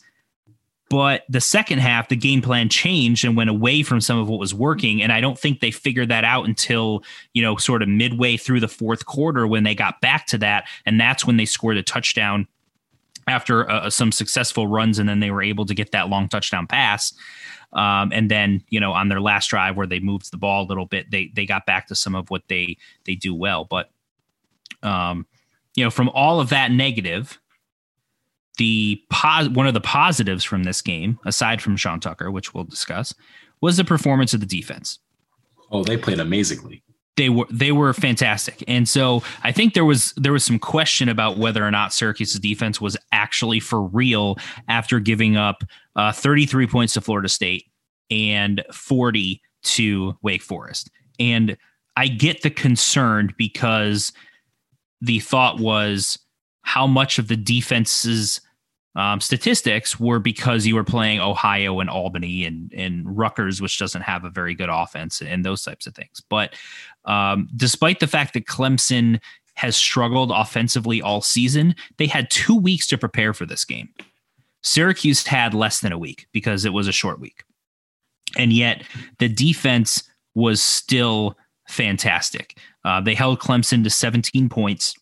[0.92, 4.42] But the second half, the game plan changed and went away from some of what
[4.42, 5.02] was working.
[5.02, 8.60] And I don't think they figured that out until, you know, sort of midway through
[8.60, 10.68] the fourth quarter when they got back to that.
[10.86, 12.46] And that's when they scored a touchdown
[13.26, 15.00] after uh, some successful runs.
[15.00, 17.14] And then they were able to get that long touchdown pass.
[17.72, 20.68] Um, and then, you know, on their last drive where they moved the ball a
[20.68, 22.76] little bit, they they got back to some of what they
[23.06, 23.64] they do well.
[23.64, 23.92] But
[24.84, 25.26] um,
[25.74, 27.40] you know, from all of that negative,
[28.58, 32.64] the pos- one of the positives from this game, aside from Sean Tucker, which we'll
[32.64, 33.14] discuss,
[33.62, 35.00] was the performance of the defense.
[35.72, 36.84] Oh, they played amazingly
[37.18, 38.64] they were they were fantastic.
[38.68, 42.40] And so I think there was there was some question about whether or not Syracuse's
[42.40, 44.38] defense was actually for real
[44.68, 45.64] after giving up
[45.96, 47.66] uh, 33 points to Florida State
[48.10, 50.90] and 40 to Wake Forest.
[51.20, 51.58] And
[51.98, 54.12] I get the concern because
[55.02, 56.18] the thought was
[56.64, 58.42] how much of the defense's
[58.96, 64.02] um, statistics were because you were playing Ohio and Albany and and Rutgers, which doesn't
[64.02, 66.22] have a very good offense and those types of things.
[66.30, 66.56] But
[67.06, 69.20] um, despite the fact that Clemson
[69.56, 73.90] has struggled offensively all season, they had two weeks to prepare for this game.
[74.64, 77.44] Syracuse had less than a week because it was a short week.
[78.38, 78.84] And yet
[79.20, 80.04] the defense
[80.36, 82.58] was still fantastic.
[82.86, 84.96] Uh, they held Clemson to 17 points,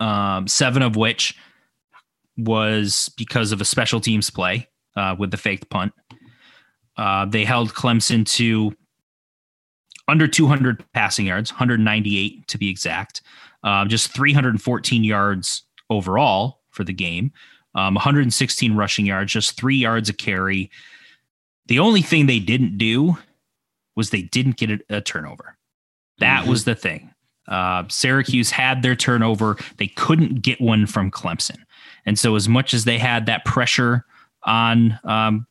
[0.00, 1.36] um, seven of which
[2.36, 5.92] was because of a special teams play uh, with the faked punt.
[6.96, 8.74] Uh, they held Clemson to
[10.08, 13.22] under 200 passing yards, 198 to be exact,
[13.62, 17.32] uh, just 314 yards overall for the game,
[17.74, 20.70] um, 116 rushing yards, just three yards a carry.
[21.66, 23.18] The only thing they didn't do
[23.94, 25.56] was they didn't get a, a turnover.
[26.18, 26.50] That mm-hmm.
[26.50, 27.12] was the thing.
[27.48, 29.56] Uh, Syracuse had their turnover.
[29.78, 31.58] They couldn't get one from Clemson.
[32.06, 34.04] And so, as much as they had that pressure
[34.44, 35.46] on um,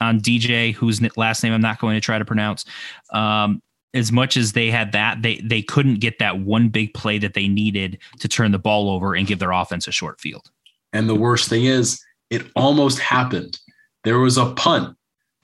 [0.00, 2.64] on DJ, whose last name I'm not going to try to pronounce,
[3.12, 7.18] um, as much as they had that, they they couldn't get that one big play
[7.18, 10.50] that they needed to turn the ball over and give their offense a short field.
[10.92, 13.58] And the worst thing is, it almost happened.
[14.04, 14.96] There was a punt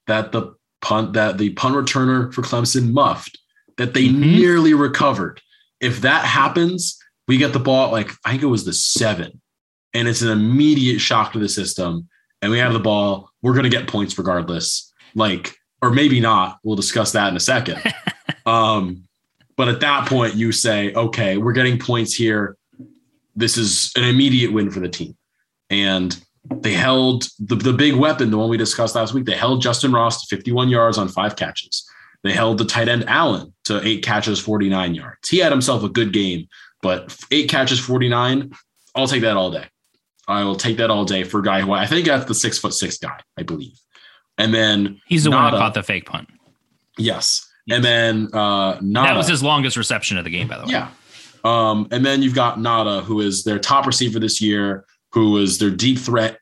[0.06, 3.38] that the punt that the punt returner for Clemson muffed
[3.76, 4.20] that they mm-hmm.
[4.20, 5.40] nearly recovered.
[5.80, 9.40] If that happens, we get the ball like I think it was the seven,
[9.94, 12.08] and it's an immediate shock to the system.
[12.42, 13.30] And we have the ball.
[13.42, 14.92] We're going to get points regardless.
[15.14, 16.58] Like, or maybe not.
[16.64, 17.82] We'll discuss that in a second.
[18.46, 19.04] Um,
[19.56, 22.56] but at that point, you say, okay, we're getting points here.
[23.36, 25.16] This is an immediate win for the team.
[25.68, 26.18] And
[26.50, 29.92] they held the, the big weapon, the one we discussed last week, they held Justin
[29.92, 31.88] Ross to 51 yards on five catches.
[32.22, 35.28] They held the tight end Allen to eight catches, 49 yards.
[35.28, 36.48] He had himself a good game,
[36.82, 38.52] but eight catches, 49,
[38.94, 39.66] I'll take that all day.
[40.28, 42.58] I will take that all day for a guy who I think that's the six
[42.58, 43.78] foot six guy, I believe.
[44.38, 46.28] And then he's the Ngata, one that caught the fake punt.
[46.98, 47.46] Yes.
[47.68, 49.04] And then uh, Ngata.
[49.04, 50.72] That was his longest reception of the game, by the way.
[50.72, 50.88] Yeah.
[51.42, 55.58] Um, and then you've got Ngata, who is their top receiver this year, who is
[55.58, 56.38] their deep threat,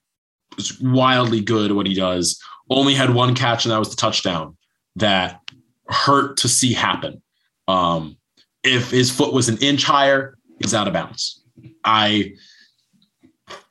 [0.59, 2.41] is wildly good at what he does.
[2.71, 4.57] Only had one catch, and that was the touchdown
[4.97, 5.41] that
[5.89, 7.23] hurt to see happen.
[7.67, 8.17] Um,
[8.65, 11.43] if his foot was an inch higher, he's out of bounds.
[11.85, 12.35] I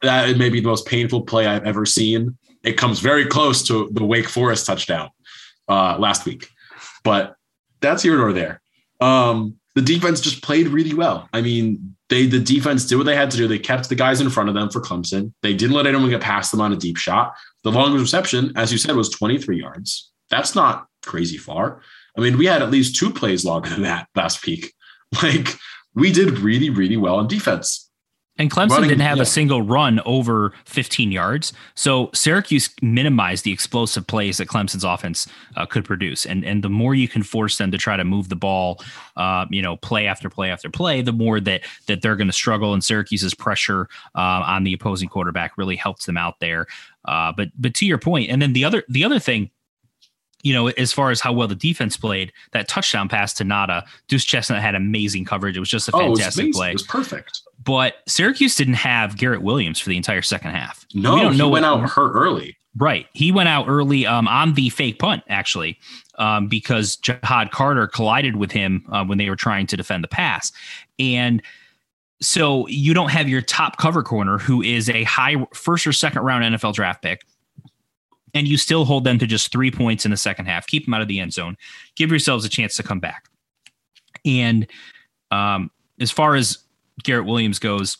[0.01, 2.37] that may be the most painful play I've ever seen.
[2.63, 5.09] It comes very close to the Wake Forest touchdown
[5.67, 6.47] uh, last week,
[7.03, 7.35] but
[7.81, 8.61] that's here nor there.
[8.99, 11.29] Um, the defense just played really well.
[11.33, 13.47] I mean, they the defense did what they had to do.
[13.47, 15.33] They kept the guys in front of them for Clemson.
[15.43, 17.35] They didn't let anyone get past them on a deep shot.
[17.63, 20.11] The longest reception, as you said, was 23 yards.
[20.29, 21.81] That's not crazy far.
[22.17, 24.73] I mean, we had at least two plays longer than that last week.
[25.23, 25.47] Like
[25.95, 27.87] we did really, really well on defense.
[28.37, 29.23] And Clemson Running- didn't have yeah.
[29.23, 31.53] a single run over 15 yards.
[31.75, 36.25] So Syracuse minimized the explosive plays that Clemson's offense uh, could produce.
[36.25, 38.81] And and the more you can force them to try to move the ball,
[39.15, 42.33] uh, you know, play after play after play, the more that that they're going to
[42.33, 42.73] struggle.
[42.73, 46.67] And Syracuse's pressure uh, on the opposing quarterback really helps them out there.
[47.05, 49.49] Uh, but but to your point, and then the other the other thing
[50.43, 53.83] you know, as far as how well the defense played, that touchdown pass to Ngata,
[54.07, 55.57] Duce Chestnut had amazing coverage.
[55.57, 56.53] It was just a Oh, it fantastic amazing.
[56.53, 56.69] play.
[56.69, 57.41] It was perfect.
[57.63, 60.85] But Syracuse didn't have Garrett Williams for the entire second half.
[60.93, 62.55] No, we don't he know went out hurt early.
[62.77, 63.07] Right.
[63.13, 65.79] He went out early um, on the fake punt, actually,
[66.19, 70.07] um, because Ja'Had Carter collided with him uh, when they were trying to defend the
[70.07, 70.51] pass.
[70.99, 71.41] And
[72.21, 76.21] so you don't have your top cover corner, who is a high first or second
[76.21, 77.25] round NFL draft pick,
[78.33, 80.67] and you still hold them to just three points in the second half.
[80.67, 81.57] Keep them out of the end zone.
[81.95, 83.29] Give yourselves a chance to come back.
[84.25, 84.67] And
[85.31, 86.59] um, as far as
[87.03, 87.97] Garrett Williams goes,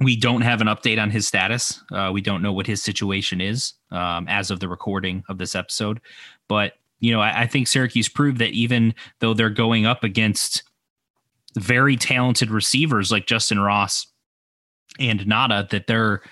[0.00, 1.82] we don't have an update on his status.
[1.92, 5.54] Uh, we don't know what his situation is um, as of the recording of this
[5.54, 6.00] episode.
[6.46, 10.62] But you know, I, I think Syracuse proved that even though they're going up against
[11.56, 14.06] very talented receivers like Justyn Ross
[14.98, 16.22] and Ngata, that they're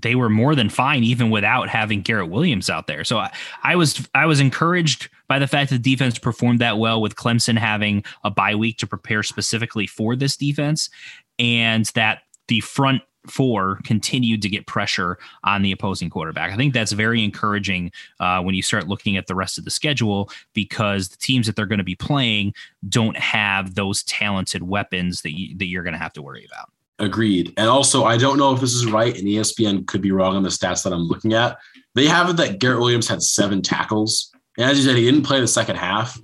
[0.00, 3.04] they were more than fine even without having Garrett Williams out there.
[3.04, 3.32] So I,
[3.62, 7.16] I was I was encouraged by the fact that the defense performed that well with
[7.16, 10.90] Clemson having a bye week to prepare specifically for this defense,
[11.38, 16.50] and that the front four continued to get pressure on the opposing quarterback.
[16.50, 19.70] I think that's very encouraging uh, when you start looking at the rest of the
[19.70, 22.54] schedule because the teams that they're going to be playing
[22.88, 26.70] don't have those talented weapons that you, that you're going to have to worry about.
[26.98, 27.54] Agreed.
[27.56, 30.42] And also, I don't know if this is right, and ESPN could be wrong on
[30.42, 31.56] the stats that I'm looking at.
[31.94, 34.32] They have it that Garrett Williams had seven tackles.
[34.56, 36.18] And as you said, he didn't play the second half.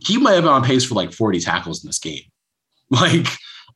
[0.00, 2.22] He might have been on pace for like 40 tackles in this game.
[2.92, 3.28] Like,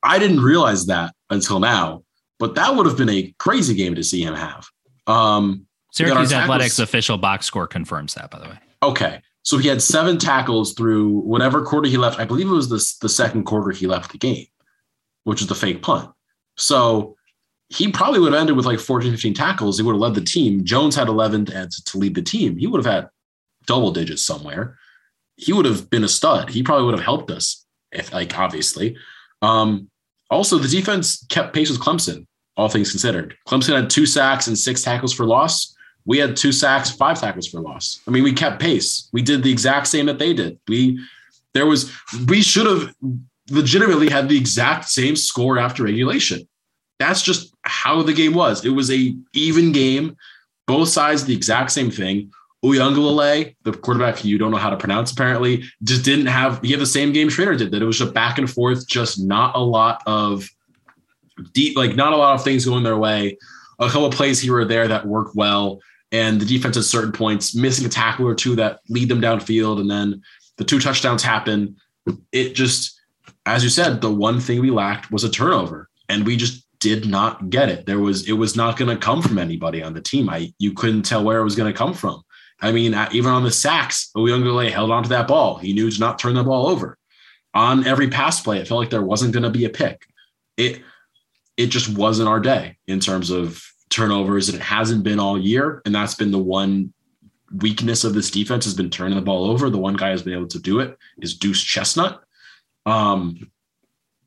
[0.02, 2.02] I didn't realize that until now,
[2.40, 4.66] but that would have been a crazy game to see him have.
[5.06, 8.58] Um, Syracuse Athletics official box score confirms that, by the way.
[8.82, 9.20] okay.
[9.44, 12.18] So he had seven tackles through whatever quarter he left.
[12.18, 14.46] I believe it was the, the second quarter he left the game,
[15.24, 16.10] which was the fake punt.
[16.56, 17.16] So
[17.68, 19.78] he probably would have ended with like 14, 15 tackles.
[19.78, 20.64] He would have led the team.
[20.64, 22.56] Jones had 11 to, to lead the team.
[22.56, 23.08] He would have had
[23.66, 24.78] double digits somewhere.
[25.36, 26.50] He would have been a stud.
[26.50, 28.96] He probably would have helped us, if like obviously.
[29.42, 29.90] Um,
[30.30, 33.36] also, the defense kept pace with Clemson, all things considered.
[33.46, 35.74] Clemson had two sacks and six tackles for loss.
[36.06, 38.00] We had two sacks, five tackles for loss.
[38.06, 39.08] I mean, we kept pace.
[39.12, 40.58] We did the exact same that they did.
[40.68, 41.00] We
[41.54, 41.90] there was
[42.26, 42.94] we should have
[43.50, 46.46] legitimately had the exact same score after regulation.
[46.98, 48.64] That's just how the game was.
[48.64, 50.16] It was a even game,
[50.66, 52.30] both sides the exact same thing.
[52.64, 56.80] Uiagalelei, the quarterback you don't know how to pronounce apparently, just didn't have he had
[56.80, 57.72] the same game Shrader did.
[57.72, 60.48] That it was just back and forth, just not a lot of
[61.52, 63.36] deep, like not a lot of things going their way.
[63.80, 65.80] A couple of plays here or there that worked well,
[66.12, 69.80] and the defense at certain points missing a tackle or two that lead them downfield,
[69.80, 70.22] and then
[70.56, 71.76] the two touchdowns happen.
[72.32, 72.98] It just,
[73.46, 77.06] as you said, the one thing we lacked was a turnover, and we just did
[77.06, 77.86] not get it.
[77.86, 80.28] There was it was not going to come from anybody on the team.
[80.28, 82.22] I you couldn't tell where it was going to come from.
[82.60, 85.56] I mean, even on the sacks, Uiagalelei held onto that ball.
[85.56, 86.98] He knew to not turn the ball over.
[87.52, 90.06] On every pass play, it felt like there wasn't going to be a pick.
[90.56, 90.82] It
[91.56, 95.82] it just wasn't our day in terms of turnovers, and it hasn't been all year.
[95.84, 96.92] And that's been the one
[97.60, 99.70] weakness of this defense has been turning the ball over.
[99.70, 102.23] The one guy who's been able to do it is Duce Chestnut.
[102.86, 103.50] Um,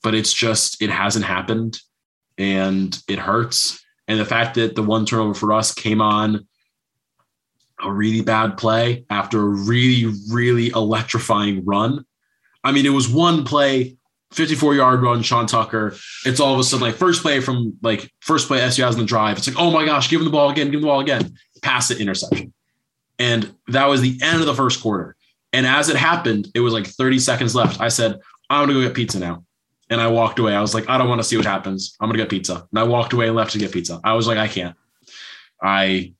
[0.04, 1.80] but it's just it hasn't happened,
[2.38, 3.84] and it hurts.
[4.08, 6.48] And the fact that the one turnover for us came on
[7.84, 12.06] a really bad play after a really, really electrifying run.
[12.64, 13.98] I mean, it was one play,
[14.34, 15.96] 54 yard run, Sean Tucker.
[16.26, 19.02] It's all of a sudden like first play from like first play SU has in
[19.02, 19.38] the drive.
[19.38, 21.36] It's like, oh my gosh, give him the ball again, give him the ball again.
[21.62, 22.54] Pass it, interception.
[23.20, 25.16] And that was the end of the first quarter.
[25.54, 27.80] And as it happened, it was like 30 seconds left.
[27.80, 29.44] I said, I'm gonna go get pizza now.
[29.90, 30.54] And I walked away.
[30.54, 31.96] I was like, I don't want to see what happens.
[32.00, 32.68] I'm gonna get pizza.
[32.72, 34.00] And I walked away and left to get pizza.
[34.04, 34.76] I was like, I can't.
[35.62, 36.14] I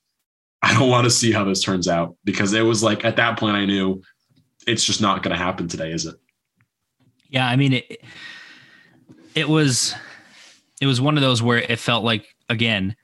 [0.62, 3.40] I don't want to see how this turns out because it was like at that
[3.40, 4.02] point I knew
[4.66, 6.16] it's just not to happen today, is it?
[7.30, 8.02] Yeah, I mean it.
[9.36, 9.94] It was,
[10.82, 12.96] it was one of those where it felt like again,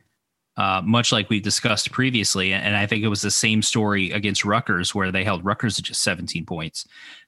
[0.57, 4.45] uh, much like we discussed previously, and I think it was the same story against
[4.45, 6.87] Rutgers where they held Rutgers to just 17 points.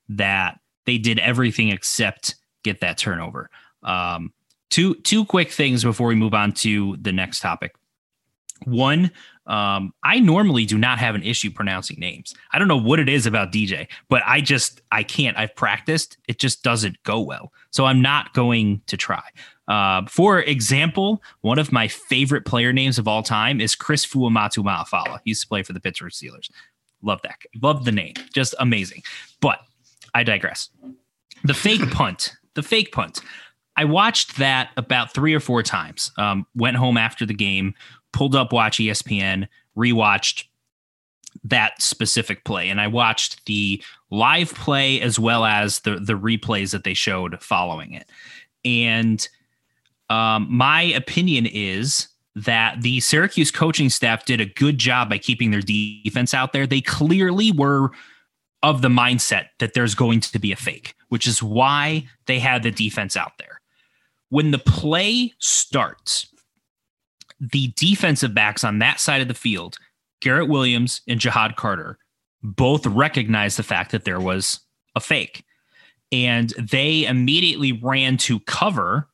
[0.10, 3.50] That they did everything except get that turnover.
[3.84, 4.34] Um,
[4.70, 7.76] two two quick things before we move on to the next topic.
[8.64, 9.12] One,
[9.48, 12.34] um, I normally do not have an issue pronouncing names.
[12.52, 15.38] I don't know what it is about DJ, but I just I can't.
[15.38, 16.18] I've practiced.
[16.28, 17.52] It just doesn't go well.
[17.72, 19.24] So I'm not going to try.
[19.68, 24.64] Uh, for example, one of my favorite player names of all time is Chris Fuamatu
[24.64, 25.20] Ma'afala.
[25.24, 26.50] He used to play for the Pittsburgh Steelers.
[27.02, 27.38] Love that.
[27.62, 28.14] Love the name.
[28.34, 29.04] Just amazing.
[29.42, 29.60] But
[30.16, 30.70] I digress.
[31.44, 32.32] The fake punt.
[32.56, 33.22] The fake punt.
[33.78, 36.12] I watched that about three or four times.
[36.18, 37.76] Um, went home after the game,
[38.14, 39.48] pulled up Watch ESPN,
[39.78, 40.46] rewatched
[41.44, 46.72] that specific play, and I watched the live play as well as the the replays
[46.72, 48.10] that they showed following it.
[48.64, 49.28] And
[50.10, 55.52] um, my opinion is that the Syracuse coaching staff did a good job by keeping
[55.52, 56.66] their defense out there.
[56.66, 57.92] They clearly were
[58.66, 62.64] of the mindset that there's going to be a fake, which is why they had
[62.64, 63.62] the defense out there.
[64.30, 66.28] When the play starts,
[67.40, 69.78] the defensive backs on that side of the field,
[70.20, 72.00] Garrett Williams and Ja'Had Carter,
[72.42, 74.62] both recognized the fact that there was
[74.96, 75.46] a fake.
[76.12, 79.08] And they immediately ran to cover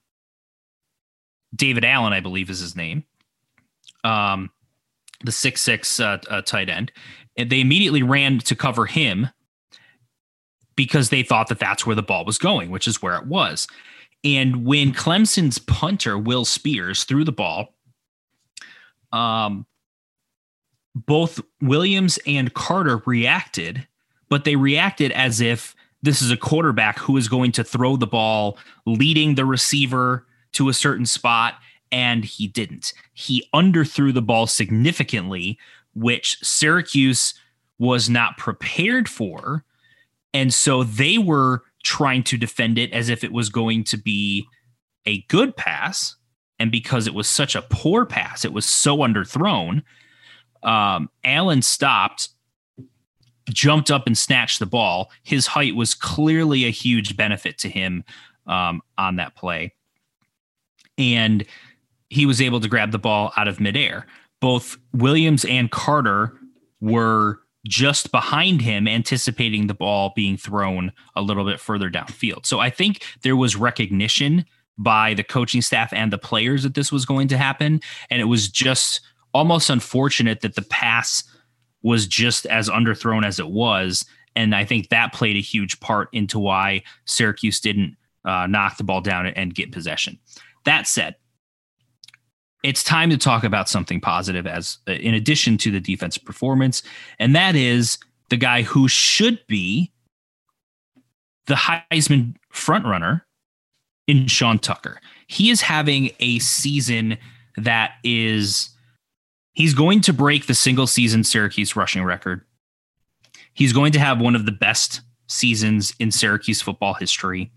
[1.54, 3.04] David Allen, I believe is his name,
[4.06, 4.50] um,
[5.26, 6.94] the six six uh, uh, tight end,
[7.36, 9.28] and they immediately ran to cover him
[10.82, 13.68] because they thought that that's where the ball was going, which is where it was.
[14.24, 17.76] And when Clemson's punter Will Spears threw the ball,
[19.12, 19.68] um,
[20.96, 23.88] both Williams and Carter reacted,
[24.28, 28.08] but they reacted as if this is a quarterback who is going to throw the
[28.08, 28.58] ball,
[28.88, 31.60] leading the receiver to a certain spot,
[31.92, 32.92] and he didn't.
[33.14, 35.60] He underthrew the ball significantly,
[35.94, 37.36] which Syracuse
[37.78, 39.64] was not prepared for.
[40.34, 44.46] And so they were trying to defend it as if it was going to be
[45.06, 46.16] a good pass.
[46.60, 49.84] And because it was such a poor pass, it was so underthrown.
[50.64, 52.30] Um, Allen stopped,
[53.50, 55.12] jumped up and snatched the ball.
[55.24, 58.04] His height was clearly a huge benefit to him
[58.46, 59.74] um, on that play
[61.02, 61.44] and
[62.10, 64.06] he was able to grab the ball out of midair.
[64.40, 66.34] Both Williams and Carter
[66.80, 72.46] were just behind him, anticipating the ball being thrown a little bit further downfield.
[72.46, 74.46] So I think there was recognition
[74.78, 77.82] by the coaching staff and the players that this was going to happen.
[78.10, 79.02] And it was just
[79.34, 81.24] almost unfortunate that the pass
[81.84, 84.06] was just as underthrown as it was.
[84.36, 87.96] And I think that played a huge part into why Syracuse didn't
[88.26, 90.20] uh, knock the ball down and get possession.
[90.66, 91.16] That said,
[92.64, 96.84] it's time to talk about something positive as uh, in addition to the defensive performance,
[97.20, 97.98] and that is
[98.30, 99.92] the guy who should be
[101.48, 103.22] the Heisman frontrunner
[104.08, 105.00] in Sean Tucker.
[105.28, 107.18] He is having a season
[107.58, 108.70] that is
[109.54, 112.42] he's going to break the single season Syracuse rushing record.
[113.54, 117.52] He's going to have one of the best seasons in Syracuse football history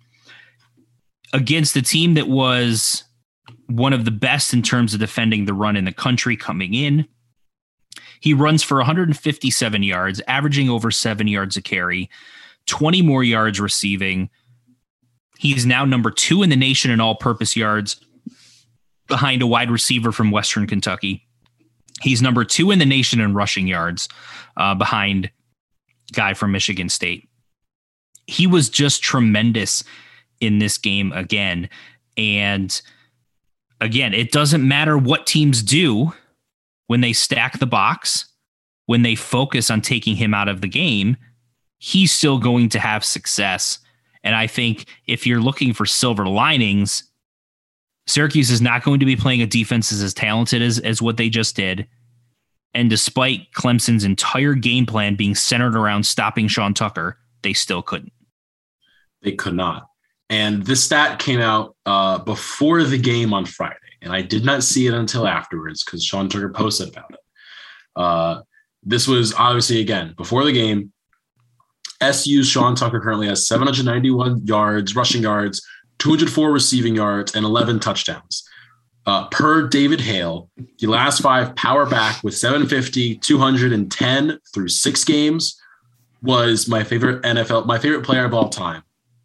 [1.33, 3.05] against the team that was
[3.67, 7.07] one of the best in terms of defending the run in the country coming in.
[8.21, 12.11] He runs for 157 yards, averaging over seven yards a carry,
[12.67, 14.31] 20 more yards receiving.
[15.39, 18.01] He's now number two in the nation in all purpose yards
[19.07, 21.27] behind a wide receiver from Western Kentucky.
[22.01, 24.09] He's number two in the nation in rushing yards
[24.57, 25.31] uh, behind
[26.13, 27.29] guy from Michigan State.
[28.27, 29.85] He was just tremendous
[30.41, 31.69] in this game again.
[32.17, 32.81] And
[33.81, 36.13] again, it doesn't matter what teams do
[36.87, 38.27] when they stack the box,
[38.87, 41.17] when they focus on taking him out of the game,
[41.79, 43.79] he's still going to have success.
[44.23, 47.05] And I think if you're looking for silver linings,
[48.07, 51.29] Syracuse is not going to be playing a defense as talented as, as what they
[51.29, 51.87] just did.
[52.75, 58.13] And despite Clemson's entire game plan being centered around stopping Sean Tucker, they still couldn't.
[59.23, 59.89] They could not.
[60.31, 64.63] And this stat came out uh, before the game on Friday, and I did not
[64.63, 67.21] see it until afterwards because Sean Tucker posted about it.
[67.97, 68.41] Uh,
[68.83, 70.93] this was obviously again before the game.
[72.03, 75.65] SU's Sean Tucker currently has 791 yards, rushing yards,
[75.99, 78.49] 204 receiving yards, and 11 touchdowns.
[79.07, 85.61] Uh, per David Hale, the last five power back with 750, 210 through six games
[86.23, 88.83] was my favorite NFL, my favorite player of all time.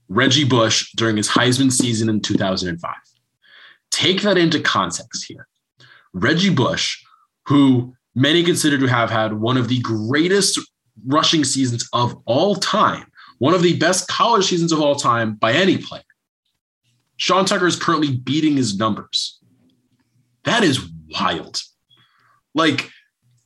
[0.09, 2.93] Reggie Bush during his Heisman season in 2005.
[3.91, 5.47] Take that into context here.
[6.13, 7.03] Reggie Bush,
[7.45, 10.59] who many consider to have had one of the greatest
[11.05, 13.05] rushing seasons of all time,
[13.37, 16.03] one of the best college seasons of all time by any player.
[17.17, 19.39] Sean Tucker is currently beating his numbers.
[20.43, 20.89] That is
[21.19, 21.61] wild.
[22.55, 22.89] Like,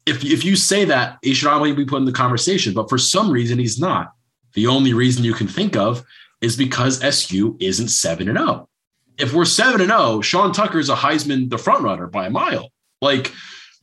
[0.06, 2.98] if, if you say that, he should probably be put in the conversation, but for
[2.98, 4.14] some reason, he's not.
[4.54, 6.06] The only reason you can think of
[6.44, 8.70] is because SU isn't 7 and 0.
[9.18, 12.30] if we're seven and zero, Sean Tucker is a Heisman, the front runner by a
[12.30, 12.70] mile.
[13.02, 13.32] Like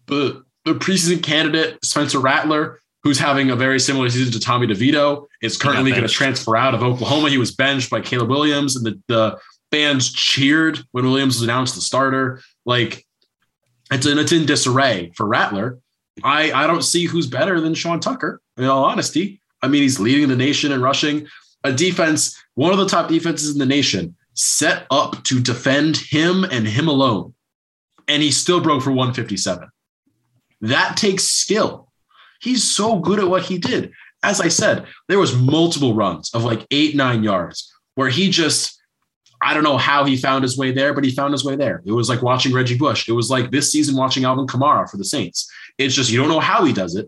[0.07, 5.27] the the preseason candidate Spencer Rattler, who's having a very similar season to Tommy DeVito,
[5.41, 7.31] is currently going to transfer out of Oklahoma.
[7.31, 9.39] He was benched by Caleb Williams, and the the
[9.71, 12.43] fans cheered when Williams was announced the starter.
[12.67, 13.07] Like
[13.91, 15.79] it's in it's in disarray for Rattler.
[16.25, 18.41] I I don't see who's better than Sean Tucker.
[18.59, 21.27] In all honesty, I mean he's leading the nation in rushing.
[21.63, 26.45] A defense, one of the top defenses in the nation, set up to defend him
[26.45, 27.33] and him alone,
[28.07, 29.67] and he still broke for 157.
[30.61, 31.91] That takes skill.
[32.43, 33.93] He's so good at what he did.
[34.23, 38.79] As I said, there was multiple runs of like eight nine yards where he just
[39.41, 41.83] I don't know how he found his way there, but he found his way there.
[41.87, 43.09] It was like watching Reggie Bush.
[43.09, 45.51] It was like this season watching Alvin Kamara for the Saints.
[45.79, 47.07] It's just you don't know how he does it,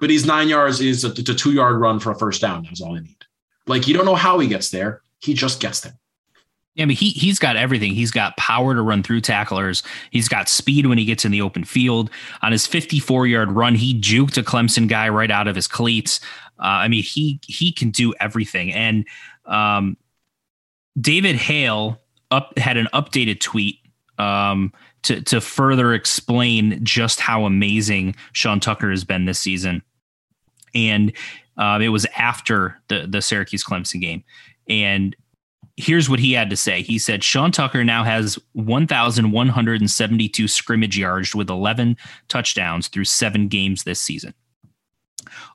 [0.00, 2.62] but he's nine yards is a, a two yard run for a first down.
[2.62, 3.23] That's all I need.
[3.66, 5.02] Like you don't know how he gets there.
[5.20, 5.94] He just gets there.
[6.74, 7.92] Yeah, I mean he he's got everything.
[7.92, 9.82] He's got power to run through tacklers.
[10.10, 12.10] He's got speed when he gets in the open field.
[12.42, 16.20] On his 54 yard run, he juked a Clemson guy right out of his cleats.
[16.58, 18.72] Uh, I mean he he can do everything.
[18.72, 19.06] And
[19.46, 19.96] um,
[21.00, 22.00] David Hale
[22.30, 23.78] up had an updated tweet
[24.18, 29.82] um, to to further explain just how amazing Sean Tucker has been this season,
[30.74, 31.12] and
[31.56, 34.24] uh, it was after the the Syracuse Clemson game,
[34.68, 35.16] and
[35.76, 36.82] here's what he had to say.
[36.82, 41.96] He said Sean Tucker now has 1,172 scrimmage yards with 11
[42.28, 44.34] touchdowns through seven games this season.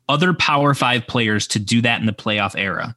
[0.10, 2.95] Other Power Five players to do that in the playoff era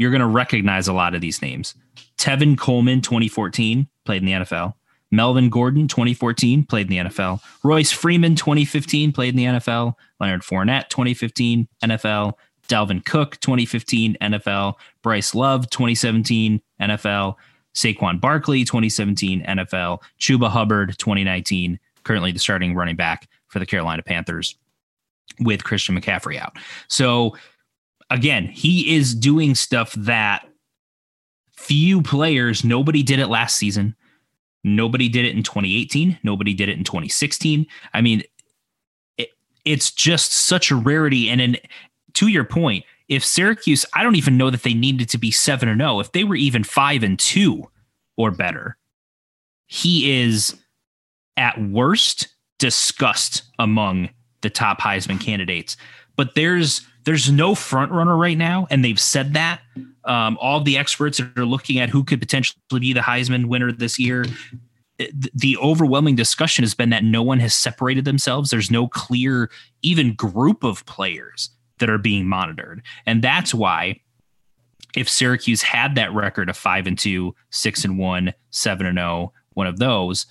[0.00, 1.74] you're going to recognize a lot of these names.
[2.16, 4.72] Tevin Coleman, 2014, played in the NFL.
[5.10, 7.40] Melvin Gordon, 2014, played in the NFL.
[7.62, 9.94] Royce Freeman, 2015, played in the NFL.
[10.20, 12.34] Leonard Fournette, 2015, NFL.
[12.68, 14.74] Dalvin Cook, 2015, NFL.
[15.02, 17.34] Bryce Love, 2017, NFL.
[17.74, 20.00] Saquon Barkley, 2017, NFL.
[20.20, 24.56] Chuba Hubbard, 2019, currently the starting running back for the Carolina Panthers
[25.40, 26.56] with Christian McCaffrey out.
[26.88, 27.36] So
[28.10, 30.46] again, he is doing stuff that
[31.56, 33.94] few players, nobody did it last season.
[34.62, 36.18] Nobody did it in 2018.
[36.22, 37.66] Nobody did it in 2016.
[37.94, 38.22] I mean,
[39.16, 39.30] it,
[39.64, 41.28] it's just such a rarity.
[41.28, 41.56] And in,
[42.14, 45.68] to your point, if Syracuse, I don't even know that they needed to be 7
[45.68, 46.00] or 0.
[46.00, 47.68] If they were even 5 and 2
[48.16, 48.76] or better,
[49.66, 50.56] he is
[51.36, 54.10] at worst discussed among
[54.42, 55.76] the top Heisman candidates.
[56.16, 59.60] But there's there's no front runner right now, and they've said that.
[60.04, 63.70] Um, all the experts that are looking at who could potentially be the Heisman winner
[63.70, 64.24] this year,
[65.34, 68.50] the overwhelming discussion has been that no one has separated themselves.
[68.50, 69.50] There's no clear,
[69.82, 74.00] even group of players that are being monitored, and that's why
[74.96, 79.08] if Syracuse had that record of five and two, six and one, seven and zero,
[79.08, 80.26] oh, one of those,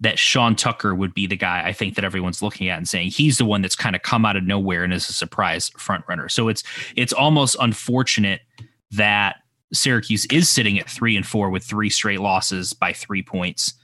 [0.00, 3.10] that Sean Tucker would be the guy I think that everyone's looking at and saying
[3.10, 6.04] he's the one that's kind of come out of nowhere and is a surprise front
[6.08, 6.28] runner.
[6.28, 6.62] So it's
[6.96, 8.42] it's almost unfortunate
[8.90, 9.36] that
[9.72, 13.74] Syracuse is sitting at three and four with three straight losses by three points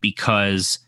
[0.00, 0.78] because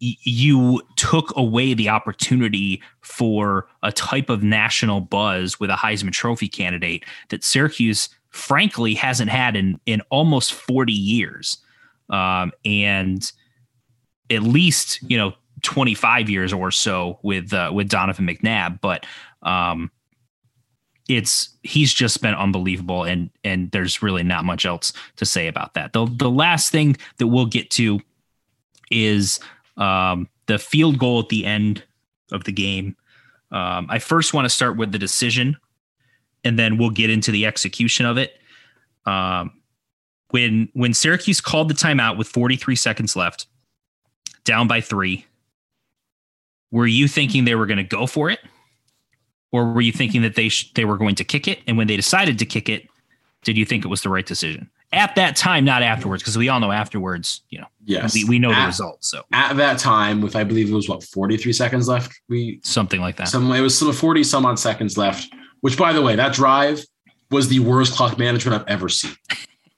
[0.00, 6.48] you took away the opportunity for a type of national buzz with a Heisman Trophy
[6.48, 11.58] candidate that Syracuse frankly hasn't had in in almost 40 years
[12.10, 13.30] um, and
[14.30, 15.32] at least you know
[15.62, 19.06] 25 years or so with uh, with Donovan McNabb, but
[19.42, 19.90] um,
[21.08, 25.74] it's he's just been unbelievable, and and there's really not much else to say about
[25.74, 25.92] that.
[25.92, 28.00] The the last thing that we'll get to
[28.90, 29.40] is
[29.76, 31.84] um, the field goal at the end
[32.32, 32.96] of the game.
[33.52, 35.56] Um, I first want to start with the decision,
[36.44, 38.34] and then we'll get into the execution of it.
[39.06, 39.59] Um,
[40.30, 43.46] when when Syracuse called the timeout with 43 seconds left,
[44.44, 45.26] down by three,
[46.70, 48.40] were you thinking they were going to go for it,
[49.52, 51.60] or were you thinking that they sh- they were going to kick it?
[51.66, 52.88] And when they decided to kick it,
[53.42, 56.22] did you think it was the right decision at that time, not afterwards?
[56.22, 59.04] Because we all know afterwards, you know, yes, we, we know at, the result.
[59.04, 63.00] So at that time, with I believe it was what 43 seconds left, we something
[63.00, 63.28] like that.
[63.28, 65.32] Some it was some 40 some odd seconds left.
[65.60, 66.82] Which, by the way, that drive
[67.30, 69.14] was the worst clock management I've ever seen.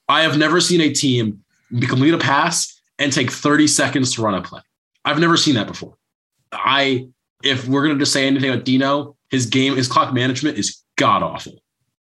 [0.08, 1.42] I have never seen a team
[1.80, 4.60] complete a pass and take 30 seconds to run a play.
[5.04, 5.96] I've never seen that before.
[6.52, 7.08] I,
[7.42, 10.82] if we're going to just say anything about Dino, his game, his clock management is
[10.96, 11.54] god awful.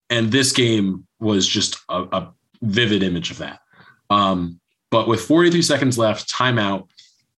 [0.09, 3.61] And this game was just a, a vivid image of that.
[4.09, 4.61] Um,
[4.91, 6.89] but with 43 seconds left, timeout,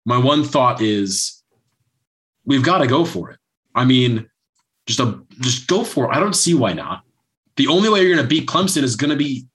[0.06, 1.43] my one thought is
[2.45, 3.39] we've got to go for it.
[3.76, 4.30] I mean,
[4.88, 6.16] just a just go for it.
[6.16, 7.04] I don't see why not.
[7.58, 9.45] The only way you're going to beat Clemson is going to be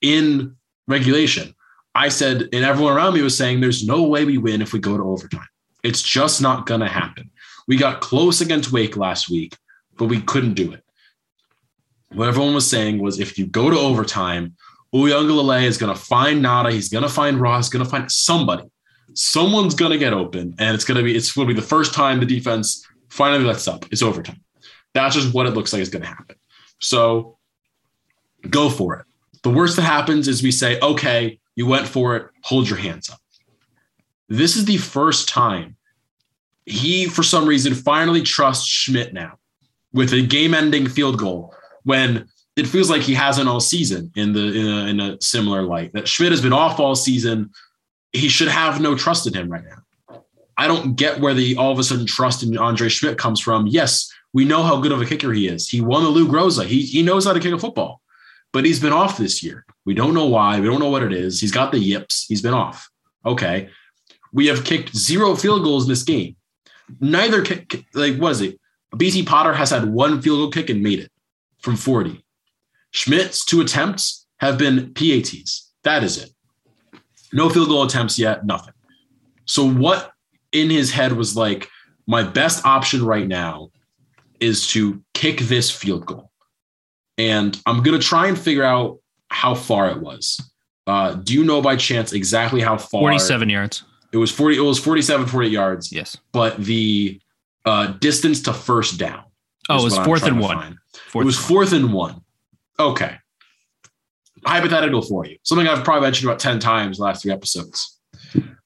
[0.00, 0.56] in
[0.88, 1.54] regulation.
[1.94, 4.78] I said, and everyone around me was saying, there's no way we win if we
[4.78, 5.48] go to overtime.
[5.82, 7.30] It's just not going to happen.
[7.66, 9.56] We got close against Wake last week,
[9.96, 10.84] but we couldn't do it.
[12.12, 14.56] What everyone was saying was if you go to overtime,
[14.94, 16.72] Uiagalelei is going to find Ngata.
[16.72, 18.64] He's going to find Ross, going to find somebody.
[19.14, 21.66] Someone's going to get open, and it's going to be it's going to be the
[21.66, 23.86] first time the defense finally lets up.
[23.90, 24.42] It's overtime.
[24.94, 26.36] That's just what it looks like is going to happen.
[26.80, 27.38] So
[28.48, 29.06] go for it.
[29.46, 33.08] The worst that happens is we say, okay, you went for it, hold your hands
[33.08, 33.20] up.
[34.28, 35.76] This is the first time
[36.64, 39.38] he, for some reason, finally trusts Szmyt now
[39.92, 42.26] with a game ending field goal when
[42.56, 45.92] it feels like he hasn't all season in the in a, in a similar light
[45.92, 47.52] that Szmyt has been off all season.
[48.12, 50.24] He should have no trust in him right now.
[50.58, 53.68] I don't get where the all of a sudden trust in Andre Szmyt comes from.
[53.68, 55.68] Yes, we know how good of a kicker he is.
[55.68, 56.64] He won the Lou Groza.
[56.64, 58.00] He he knows how to kick a football,
[58.52, 59.64] but he's been off this year.
[59.84, 60.60] We don't know why.
[60.60, 61.40] We don't know what it is.
[61.40, 62.26] He's got the yips.
[62.26, 62.88] He's been off.
[63.24, 63.68] Okay,
[64.32, 66.36] we have kicked zero field goals in this game.
[67.00, 68.60] Neither kick, like what is it?
[68.96, 71.10] BT Potter has had one field goal kick and made it
[71.60, 72.24] from 40.
[72.92, 75.72] Szmyt's two attempts have been PATs.
[75.82, 76.30] That is it.
[77.32, 78.74] No field goal attempts yet, nothing.
[79.44, 80.12] So, what
[80.52, 81.68] in his head was like,
[82.06, 83.70] my best option right now
[84.40, 86.30] is to kick this field goal.
[87.18, 88.98] And I'm going to try and figure out
[89.30, 90.40] how far it was.
[90.86, 93.00] Uh, do you know by chance exactly how far?
[93.00, 93.84] 47 yards.
[94.12, 95.92] It was 40, it was 47, 48 yards.
[95.92, 96.16] Yes.
[96.32, 97.20] But the
[97.64, 99.24] uh, distance to first down.
[99.68, 100.78] Oh, it was fourth and one.
[101.08, 102.20] Fourth it was fourth and one.
[102.78, 103.16] Okay.
[104.44, 105.38] Hypothetical for you.
[105.42, 107.98] Something I've probably mentioned about 10 times the last three episodes.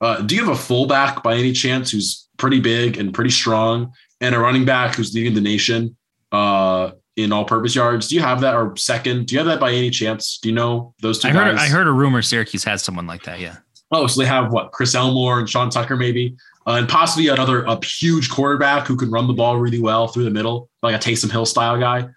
[0.01, 3.93] Uh, do you have a fullback by any chance who's pretty big and pretty strong
[4.21, 5.97] and a running back who's leading the nation
[6.33, 6.91] uh,
[7.23, 8.09] in all purpose yards?
[8.09, 9.27] Do you have that or second?
[9.27, 10.39] Do you have that by any chance?
[10.39, 11.57] Do you know those two I heard.
[11.57, 11.69] guys?
[11.69, 13.41] I heard a rumor Syracuse has someone like that.
[13.41, 13.57] Yeah.
[13.93, 14.73] Oh, so they have what?
[14.73, 19.11] Chris Elmore and Sean Tucker, maybe, uh, and possibly another a huge quarterback who can
[19.11, 22.09] run the ball really well through the middle, like a Taysom Hill style guy.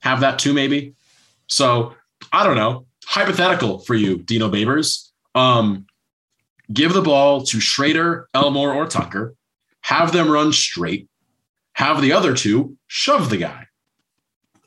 [0.00, 0.94] Have that too, maybe.
[1.48, 1.94] So
[2.32, 2.86] I don't know.
[3.06, 5.10] Hypothetical for you, Dino Babers.
[5.34, 5.86] Um,
[6.72, 9.34] give the ball to Shrader, Elmore, or Tucker.
[9.82, 11.08] Have them run straight.
[11.74, 13.66] Have the other two shove the guy.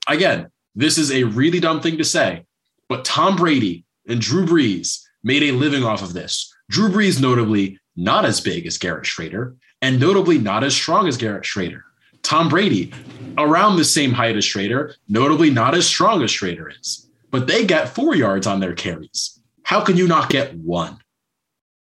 [0.10, 2.44] Again, this is a really dumb thing to say,
[2.88, 6.52] but Tom Brady and Drew Brees made a living off of this.
[6.70, 11.16] Drew Brees, notably, not as big as Garrett Shrader, and notably not as strong as
[11.16, 11.82] Garrett Shrader.
[12.24, 12.92] Tom Brady,
[13.38, 17.66] around the same height as Shrader, notably not as strong as Shrader is, but they
[17.66, 19.40] get four yards on their carries.
[19.64, 20.98] How can you not get one?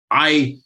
[0.10, 0.58] I,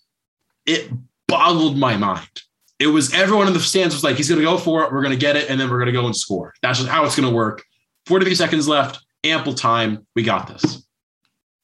[0.66, 0.90] it
[1.28, 2.42] boggled my mind.
[2.80, 4.92] It was everyone in the stands was like, he's going to go for it.
[4.92, 5.50] We're going to get it.
[5.50, 6.54] And then we're going to go and score.
[6.62, 7.64] That's just how it's going to work.
[8.06, 10.06] 43 seconds left, ample time.
[10.16, 10.84] We got this.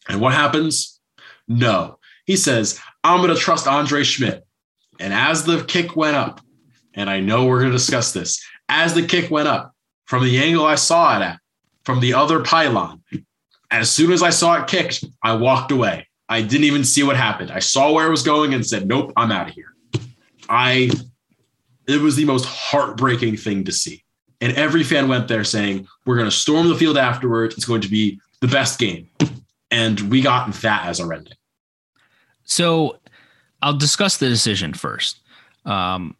[0.09, 0.99] And what happens?
[1.47, 1.99] No.
[2.25, 4.41] He says, I'm going to trust Andre Szmyt.
[4.99, 6.41] And as the kick went up,
[6.93, 9.73] and I know we're going to discuss this, as the kick went up
[10.05, 11.39] from the angle I saw it at,
[11.83, 13.03] from the other pylon,
[13.71, 16.07] as soon as I saw it kicked, I walked away.
[16.29, 17.51] I didn't even see what happened.
[17.51, 19.74] I saw where it was going and said, Nope, I'm out of here.
[20.49, 20.89] I,
[21.87, 24.03] it was the most heartbreaking thing to see.
[24.41, 27.55] And every fan went there saying, We're going to storm the field afterwards.
[27.55, 29.09] It's going to be the best game.
[29.71, 31.33] And we got that as our ending.
[32.43, 32.99] So
[33.61, 35.21] I'll discuss the decision first.
[35.65, 36.15] Um,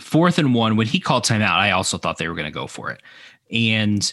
[0.00, 2.66] fourth and one, when he called timeout, I also thought they were going to go
[2.66, 3.02] for it.
[3.50, 4.10] And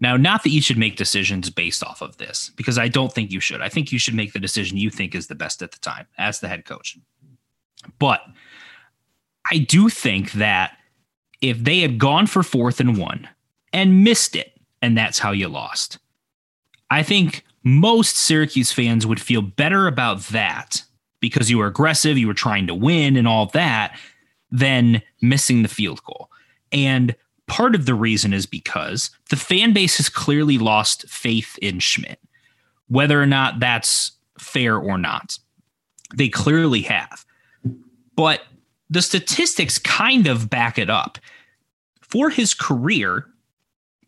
[0.00, 3.30] now, not that you should make decisions based off of this, because I don't think
[3.30, 3.60] you should.
[3.60, 6.06] I think you should make the decision you think is the best at the time
[6.18, 6.98] as the head coach.
[7.98, 8.22] But
[9.50, 10.76] I do think that
[11.40, 13.28] if they had gone for fourth and one
[13.72, 15.98] and missed it, and that's how you lost,
[16.90, 20.82] I think most Syracuse fans would feel better about that
[21.20, 23.98] because you were aggressive, you were trying to win, and all that
[24.50, 26.30] than missing the field goal.
[26.72, 27.14] And
[27.46, 32.16] part of the reason is because the fan base has clearly lost faith in Szmyt,
[32.88, 35.38] whether or not that's fair or not.
[36.14, 37.24] They clearly have.
[38.16, 38.42] But
[38.90, 41.18] the statistics kind of back it up.
[42.02, 43.26] For his career,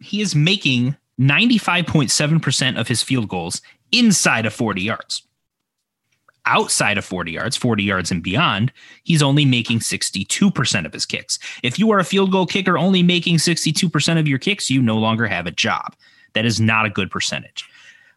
[0.01, 3.63] he is making 95.7% of his field goals
[3.93, 5.23] inside of 40 yards.
[6.45, 8.73] Outside of 40 yards, 40 yards and beyond,
[9.05, 11.39] he's only making 62% of his kicks.
[11.63, 14.99] If you are a field goal kicker only making 62% of your kicks, you no
[14.99, 15.95] longer have a job.
[16.33, 17.65] That is not a good percentage.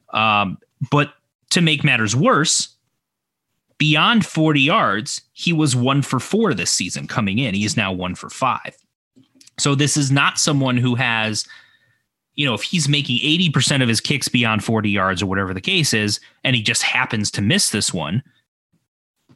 [0.10, 0.58] Um,
[0.90, 1.14] but
[1.52, 2.75] to make matters worse,
[3.78, 7.54] beyond 40 yards, he was one for four this season coming in.
[7.54, 8.76] He is now one for five.
[9.58, 11.46] So this is not someone who has
[12.36, 15.62] you know, if he's making 80% of his kicks beyond 40 yards or whatever the
[15.62, 18.22] case is, and he just happens to miss this one,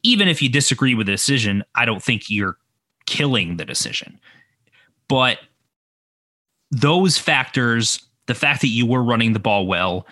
[0.03, 2.57] even if you disagree with the decision, I don't think you're
[3.05, 4.19] killing the decision.
[5.07, 5.39] But
[6.71, 10.05] those factors, the fact that you were running the ball well,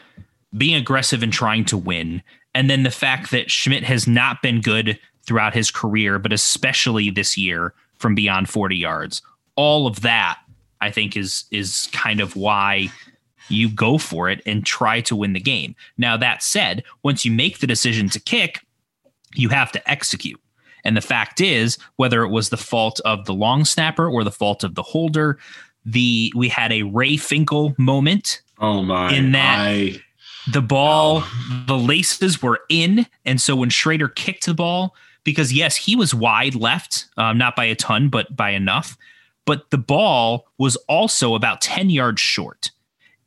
[0.58, 2.24] being aggressive and trying to win,
[2.58, 7.12] and then the fact that Szmyt has not been good throughout his career, but especially
[7.12, 9.22] this year from beyond 40 yards,
[9.56, 10.40] all of that
[10.82, 12.90] I think is is kind of why
[13.50, 15.76] you go for it and try to win the game.
[16.00, 18.62] Now that said, once you make the decision to kick,
[19.36, 20.42] you have to execute.
[20.84, 24.32] And the fact is, whether it was the fault of the long snapper or the
[24.32, 25.38] fault of the holder,
[25.86, 28.42] the we had a Ray Finkle moment.
[28.58, 29.14] Oh my!
[29.14, 30.02] In that I,
[30.52, 31.64] the ball, oh.
[31.68, 36.14] the laces were in, and so when Shrader kicked the ball, because yes, he was
[36.14, 38.98] wide left, um, not by a ton, but by enough.
[39.46, 42.72] But the ball was also about ten yards short,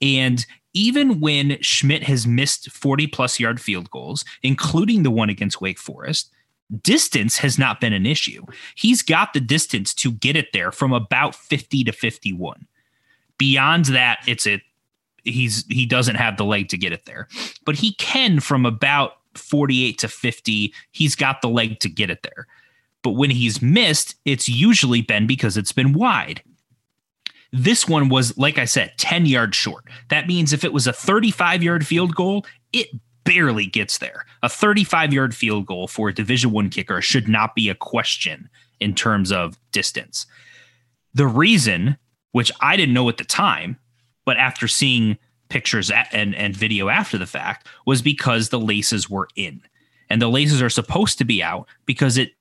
[0.00, 5.60] and even when Szmyt has missed 40 plus yard field goals, including the one against
[5.60, 6.30] Wake Forest,
[6.82, 8.44] distance has not been an issue.
[8.76, 12.66] He's got the distance to get it there from about 50 to 51.
[13.38, 14.62] Beyond that, it's a
[15.24, 17.28] he's he doesn't have the leg to get it there.
[17.64, 22.22] But he can from about 48 to 50, he's got the leg to get it
[22.22, 22.46] there.
[23.02, 26.42] But when he's missed, it's usually been because it's been wide.
[27.52, 29.84] This one was, like I said, 10 yards short.
[30.08, 32.88] That means if it was a 35 yard field goal, it
[33.24, 34.24] barely gets there.
[34.42, 38.48] A 35 yard field goal for a Division One kicker should not be a question
[38.78, 40.26] in terms of distance.
[41.14, 41.96] The reason,
[42.32, 43.78] which I didn't know at the time,
[44.24, 45.18] but after seeing
[45.48, 49.60] pictures and, and video after the fact, was because the laces were in.
[50.08, 52.32] And the laces are supposed to be out because it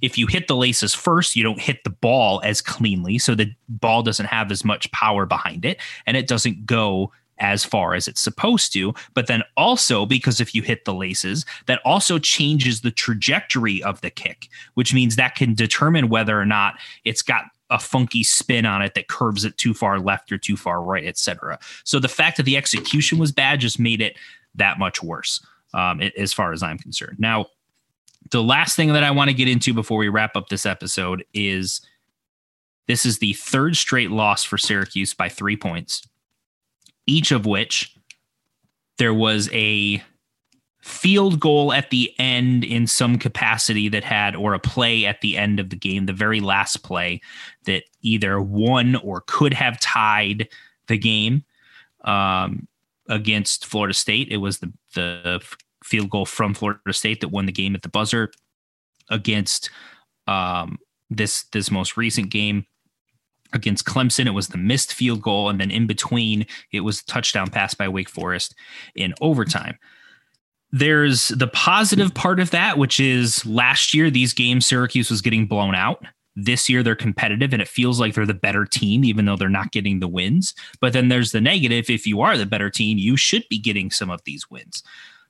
[0.00, 3.18] if you hit the laces first, you don't hit the ball as cleanly.
[3.18, 7.64] So the ball doesn't have as much power behind it and it doesn't go as
[7.64, 8.94] far as it's supposed to.
[9.14, 14.00] But then also, because if you hit the laces, that also changes the trajectory of
[14.00, 18.66] the kick, which means that can determine whether or not it's got a funky spin
[18.66, 21.58] on it that curves it too far left or too far right, etc.
[21.84, 24.16] So the fact that the execution was bad just made it
[24.54, 25.44] that much worse,
[25.74, 27.18] um, as far as I'm concerned.
[27.18, 27.46] Now,
[28.30, 31.24] the last thing that I want to get into before we wrap up this episode
[31.34, 31.80] is
[32.86, 36.06] this is the third straight loss for Syracuse by three points
[37.06, 37.96] each of which
[38.98, 40.02] there was a
[40.82, 45.36] field goal at the end in some capacity that had, or a play at the
[45.36, 47.20] end of the game, the very last play
[47.64, 50.48] that either won or could have tied
[50.88, 51.44] the game
[52.04, 52.66] um,
[53.08, 54.28] against Florida State.
[54.30, 55.40] It was the, the
[55.84, 58.32] field goal from Florida State that won the game at the buzzer
[59.08, 59.70] against
[60.26, 60.78] um,
[61.10, 62.66] this this most recent game
[63.52, 64.26] against Clemson.
[64.26, 65.48] It was the missed field goal.
[65.48, 68.54] And then in between, it was touchdown pass by Wake Forest
[68.94, 69.78] in overtime.
[70.72, 75.46] There's the positive part of that, which is last year, these games, Syracuse was getting
[75.46, 76.04] blown out.
[76.34, 79.50] This year, they're competitive and it feels like they're the better team, even though they're
[79.50, 80.54] not getting the wins.
[80.80, 81.90] But then there's the negative.
[81.90, 84.82] If you are the better team, you should be getting some of these wins.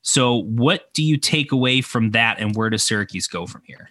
[0.03, 3.88] So, what do you take away from that, and where does Syracuse go from here?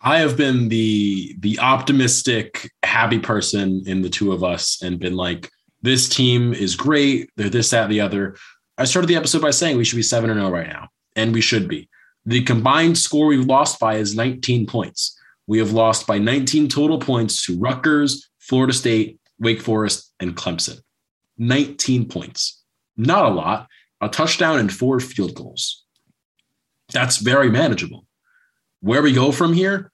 [0.00, 5.16] I have been the the optimistic, happy person in the two of us, and been
[5.16, 5.50] like,
[5.82, 7.30] this team is great.
[7.36, 8.36] They're this, that, the other.
[8.76, 10.88] I started the episode by saying we should be seven and zero oh right now,
[11.14, 11.88] and we should be.
[12.26, 15.18] The combined score we've lost by is 19 points.
[15.46, 20.80] We have lost by 19 total points to Rutgers, Florida State, Wake Forest, and Clemson.
[21.38, 22.62] 19 points.
[22.96, 23.68] Not a lot.
[24.00, 25.84] A touchdown and four field goals.
[26.92, 28.06] That's very manageable.
[28.80, 29.92] Where we go from here,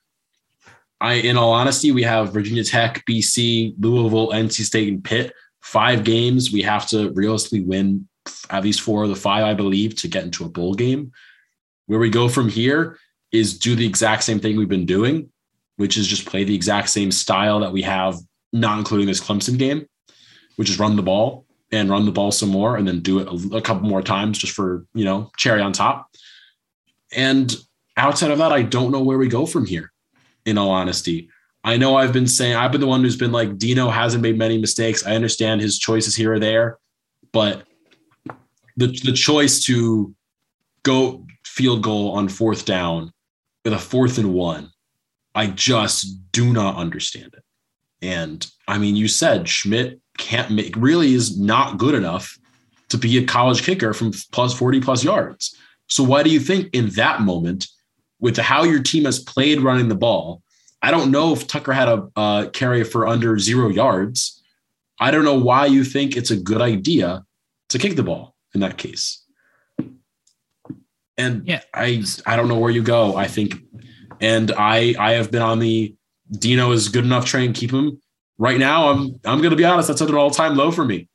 [1.00, 5.32] I, in all honesty, we have Virginia Tech, BC, Louisville, NC State, and Pitt.
[5.60, 8.08] Five games we have to realistically win
[8.50, 11.12] at least four of the five, I believe, to get into a bowl game.
[11.86, 12.98] Where we go from here
[13.32, 15.30] is do the exact same thing we've been doing,
[15.76, 18.18] which is just play the exact same style that we have,
[18.52, 19.86] not including this Clemson game,
[20.56, 23.28] which is run the ball and run the ball some more and then do it
[23.28, 26.10] a, a couple more times just for, you know, cherry on top.
[27.12, 27.54] And
[27.96, 29.92] outside of that, I don't know where we go from here
[30.44, 31.28] in all honesty.
[31.62, 34.38] I know I've been saying I've been the one who's been like Dino hasn't made
[34.38, 35.06] many mistakes.
[35.06, 36.78] I understand his choices here or there,
[37.32, 37.64] but
[38.76, 40.14] the the choice to
[40.82, 43.12] go field goal on fourth down
[43.64, 44.70] with a fourth and one,
[45.34, 47.44] I just do not understand it.
[48.02, 52.38] And I mean, you said Szmyt can't make really is not good enough
[52.88, 55.54] to be a college kicker from plus 40 plus yards.
[55.86, 57.68] So why do you think in that moment
[58.20, 60.42] with how your team has played running the ball.
[60.82, 64.42] I don't know if Tucker had a uh, carry for under zero yards.
[64.98, 67.24] I don't know why you think it's a good idea
[67.70, 69.24] to kick the ball in that case.
[71.18, 71.60] And Yeah.
[71.74, 73.16] I I don't know where you go.
[73.16, 73.54] I think
[74.20, 75.94] and I I have been on the
[76.32, 78.00] Dino is good enough train, keep him.
[78.38, 81.08] Right now, I'm I'm gonna be honest, that's at an all-time low for me.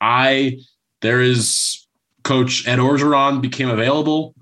[0.00, 0.58] I
[1.00, 1.86] there is
[2.24, 4.34] coach Ed Orgeron became available.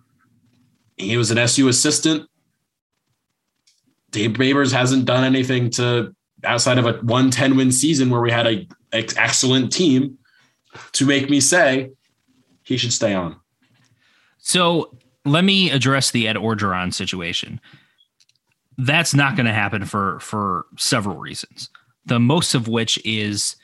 [0.97, 2.29] He was an SU assistant.
[4.11, 8.47] Dave Babers hasn't done anything to outside of a 110 win season where we had
[8.47, 10.19] a ex- excellent team
[10.93, 11.91] to make me say
[12.71, 13.37] he should stay on.
[14.39, 17.61] So let me address the Ed Orgeron situation.
[18.79, 21.69] That's not going to happen for for several reasons.
[22.07, 23.57] The most of which is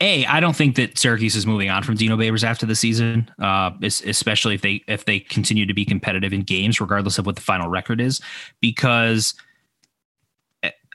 [0.00, 0.24] a.
[0.24, 3.72] I don't think that Syracuse is moving on from Dino Babers after the season, uh,
[3.82, 7.34] es- especially if they if they continue to be competitive in games, regardless of what
[7.36, 8.20] the final record is,
[8.60, 9.34] because.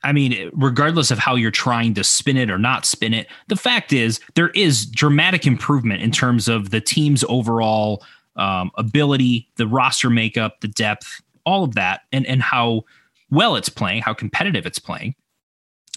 [0.04, 3.56] I mean, regardless of how you're trying to spin it or not spin it, the
[3.56, 8.04] fact is there is dramatic improvement in terms of the team's overall
[8.36, 12.84] um, ability, the roster makeup, the depth, all of that, and and how
[13.30, 15.16] well it's playing, how competitive it's playing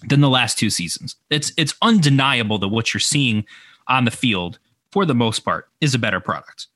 [0.08, 1.16] than the last two seasons.
[1.30, 3.46] It's it's undeniable that what you're seeing
[3.88, 4.58] on the field,
[4.90, 6.66] for the most part, is a better product.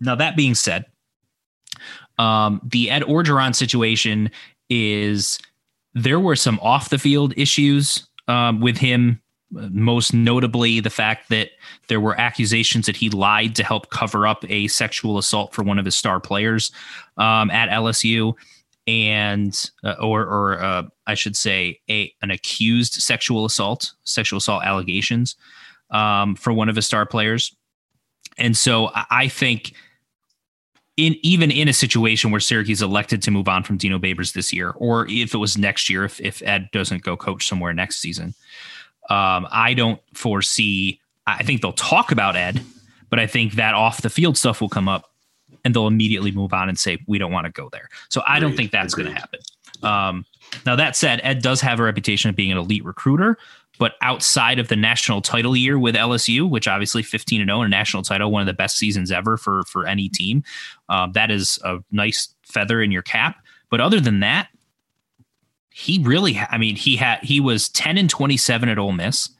[0.00, 0.86] Now that being said,
[2.18, 4.30] um, the Ed Orgeron situation
[4.68, 5.38] is
[5.94, 9.20] there were some off the field issues um, with him
[9.52, 11.50] most notably the fact that
[11.88, 15.76] there were accusations that he lied to help cover up a sexual assault for one
[15.78, 16.70] of his star players
[17.16, 18.32] um, at LSU,
[18.86, 24.62] and uh, or or uh, I should say a an accused sexual assault, sexual assault
[24.64, 25.34] allegations
[25.90, 27.54] um, for one of his star players,
[28.38, 29.74] and so I- I think.
[31.00, 34.52] In, even in a situation where Syracuse elected to move on from Dino Babers this
[34.52, 38.00] year, or if it was next year, if, if Ed doesn't go coach somewhere next
[38.00, 38.34] season,
[39.08, 41.00] um, I don't foresee.
[41.26, 42.60] I think they'll talk about Ed,
[43.08, 45.10] but I think that off the field stuff will come up,
[45.64, 47.88] and they'll immediately move on and say we don't want to go there.
[48.10, 49.40] So I don't think that's going to happen.
[49.82, 50.26] Um,
[50.66, 53.38] now that said, Ed does have a reputation of being an elite recruiter,
[53.80, 57.66] but outside of the national title year with LSU, which obviously 15 and 0 in
[57.66, 60.44] a national title, one of the best seasons ever for for any team,
[60.90, 63.36] um, that is a nice feather in your cap.
[63.70, 64.48] But other than that,
[65.70, 69.30] he really, I mean, he had he was 10 and 27 at Ole Miss,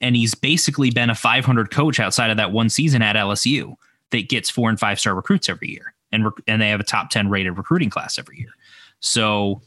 [0.00, 3.76] and he's basically been a 500 coach outside of that one season at LSU
[4.10, 6.84] that gets four and five star recruits every year, and rec- and they have a
[6.84, 8.50] top 10 rated recruiting class every year.
[8.98, 9.62] So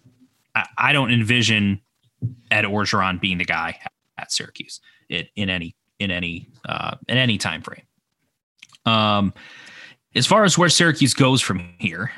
[0.55, 1.79] I, I don't envision
[2.51, 3.79] Ed Orgeron being the guy
[4.29, 7.83] at Syracuse in, any in any uh, in any time frame.
[8.85, 9.33] Um,
[10.15, 12.11] as far as where Syracuse goes from here,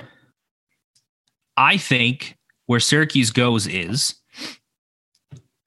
[1.57, 2.37] I think
[2.67, 4.15] where Syracuse goes is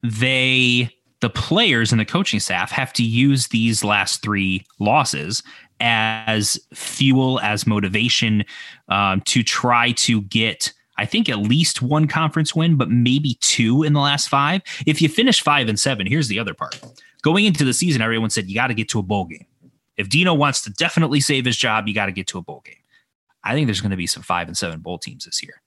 [0.03, 0.89] they
[1.21, 5.41] the players and the coaching staff have to use these last three losses
[5.79, 8.43] as fuel as motivation
[8.89, 13.83] um, to try to get I think at least one conference win, but maybe two
[13.83, 14.61] in the last five.
[14.85, 16.79] If you finish five and seven, here's the other part.
[17.21, 19.45] Going into the season, everyone said you got to get to a bowl game.
[19.97, 22.61] If Dino wants to definitely save his job, you got to get to a bowl
[22.65, 22.75] game.
[23.43, 25.61] I think there's going to be some five and seven bowl teams this year.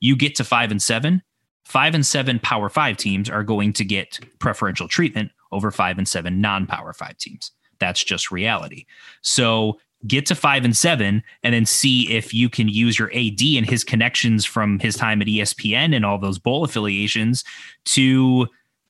[0.00, 1.22] You get to five and seven,
[1.64, 6.08] five and seven power five teams are going to get preferential treatment over five and
[6.08, 7.52] seven non power five teams.
[7.78, 8.86] That's just reality.
[9.22, 13.40] So get to five and seven and then see if you can use your AD
[13.56, 17.44] and his connections from his time at ESPN and all those bowl affiliations
[17.86, 18.46] to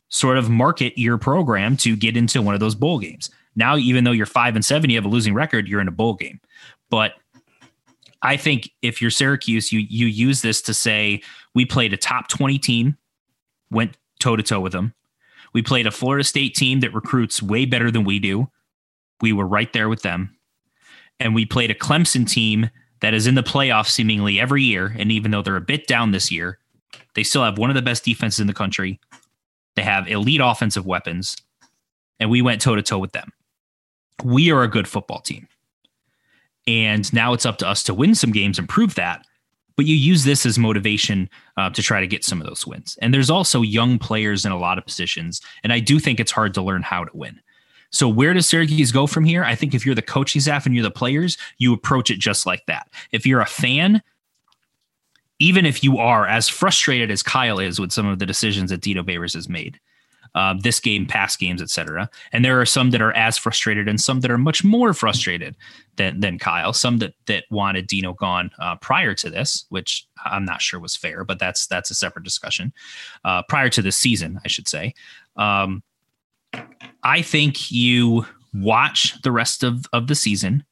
[0.08, 3.30] sort of market your program to get into one of those bowl games.
[3.56, 5.92] Now, even though you're five and seven, you have a losing record, you're in a
[5.92, 6.40] bowl game.
[6.90, 7.14] But
[8.22, 11.22] I think if you're Syracuse, you you use this to say
[11.54, 12.96] we played a top 20 team,
[13.70, 14.94] went toe to toe with them.
[15.52, 18.50] We played a Florida State team that recruits way better than we do.
[19.20, 20.33] We were right there with them.
[21.20, 24.94] And we played a Clemson team that is in the playoffs seemingly every year.
[24.98, 26.58] And even though they're a bit down this year,
[27.14, 28.98] they still have one of the best defenses in the country.
[29.76, 31.36] They have elite offensive weapons.
[32.20, 33.32] And we went toe to toe with them.
[34.22, 35.48] We are a good football team.
[36.66, 39.26] And now it's up to us to win some games and prove that.
[39.76, 42.96] But you use this as motivation uh, to try to get some of those wins.
[43.02, 45.40] And there's also young players in a lot of positions.
[45.64, 47.40] And I do think it's hard to learn how to win.
[47.94, 49.44] So where does Syracuse go from here?
[49.44, 52.44] I think if you're the coaching staff and you're the players, you approach it just
[52.44, 52.88] like that.
[53.12, 54.02] If you're a fan,
[55.38, 58.80] even if you are as frustrated as Kyle is with some of the decisions that
[58.80, 59.78] Dino Babers has made,
[60.34, 62.10] uh, this game, past games, etc.
[62.32, 65.54] And there are some that are as frustrated, and some that are much more frustrated
[65.94, 66.72] than than Kyle.
[66.72, 70.96] Some that that wanted Dino gone uh, prior to this, which I'm not sure was
[70.96, 72.72] fair, but that's that's a separate discussion.
[73.24, 74.94] Uh, prior to this season, I should say.
[75.36, 75.84] Um,
[77.02, 80.64] I think you watch the rest of, of the season.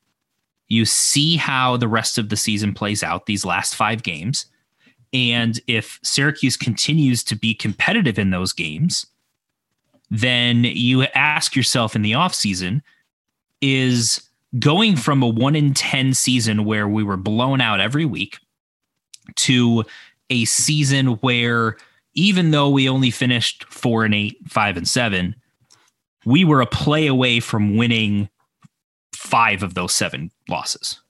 [0.69, 4.47] You see how the rest of the season plays out, these last five games.
[5.13, 9.07] And if Syracuse continues to be competitive in those games,
[10.11, 12.81] then you ask yourself in the offseason
[13.61, 14.29] is
[14.59, 18.39] going from a one in 10 season where we were blown out every week
[19.37, 19.85] to
[20.31, 21.77] a season where
[22.15, 25.35] even though we only finished four and eight, five and seven,
[26.25, 28.29] we were a play away from winning
[29.15, 31.01] five of those seven losses.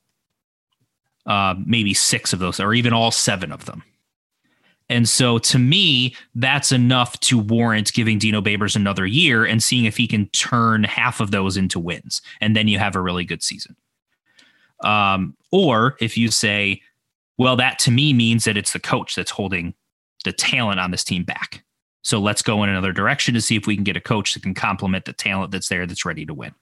[1.26, 3.84] Uh, maybe six of those, or even all seven of them.
[4.88, 9.84] And so to me, that's enough to warrant giving Dino Babers another year and seeing
[9.84, 12.20] if he can turn half of those into wins.
[12.40, 13.76] And then you have a really good season.
[14.82, 16.82] Um, or if you say,
[17.38, 19.74] well, that to me means that it's the coach that's holding
[20.24, 21.64] the talent on this team back.
[22.02, 24.42] So let's go in another direction to see if we can get a coach that
[24.42, 26.52] can complement the talent that's there that's ready to win.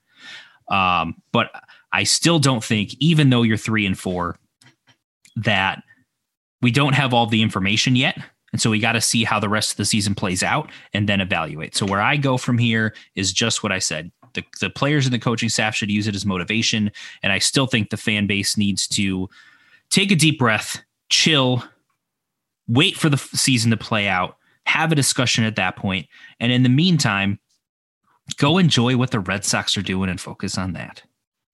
[0.69, 1.51] Um, but
[1.91, 4.37] I still don't think, even though you're three and four,
[5.35, 5.83] that
[6.61, 8.17] we don't have all the information yet.
[8.51, 11.09] And so we got to see how the rest of the season plays out and
[11.09, 11.75] then evaluate.
[11.75, 14.11] So where I go from here is just what I said.
[14.33, 16.91] The, the players and the coaching staff should use it as motivation.
[17.23, 19.29] And I still think the fan base needs to
[19.89, 21.63] take a deep breath, chill,
[22.67, 26.07] wait for the season to play out, have a discussion at that point,
[26.39, 27.39] and in the meantime,
[28.37, 31.03] go enjoy what the Red Sox are doing and focus on that.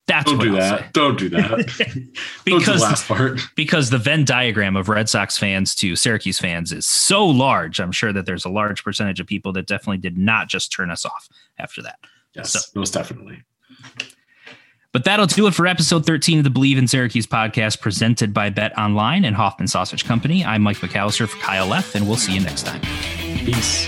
[0.08, 0.80] That's don't do I'll that.
[0.80, 0.86] say.
[0.93, 2.08] Don't do that.
[2.45, 3.41] because the last part.
[3.58, 7.80] because the Venn diagram of Red Sox fans to Syracuse fans is so large.
[7.82, 10.91] I'm sure that there's a large percentage of people that definitely did not just turn
[10.91, 11.28] us off
[11.60, 11.99] after that.
[12.34, 13.43] Yes, So- most definitely.
[14.98, 18.50] But that'll do it for episode 13 of the Bleav in Syracuse podcast presented by
[18.50, 20.43] BetOnline and Hoffman Sausage Company.
[20.43, 22.82] I'm Mike McAllister for Kyle F, and we'll see you next time.
[23.45, 23.88] Peace.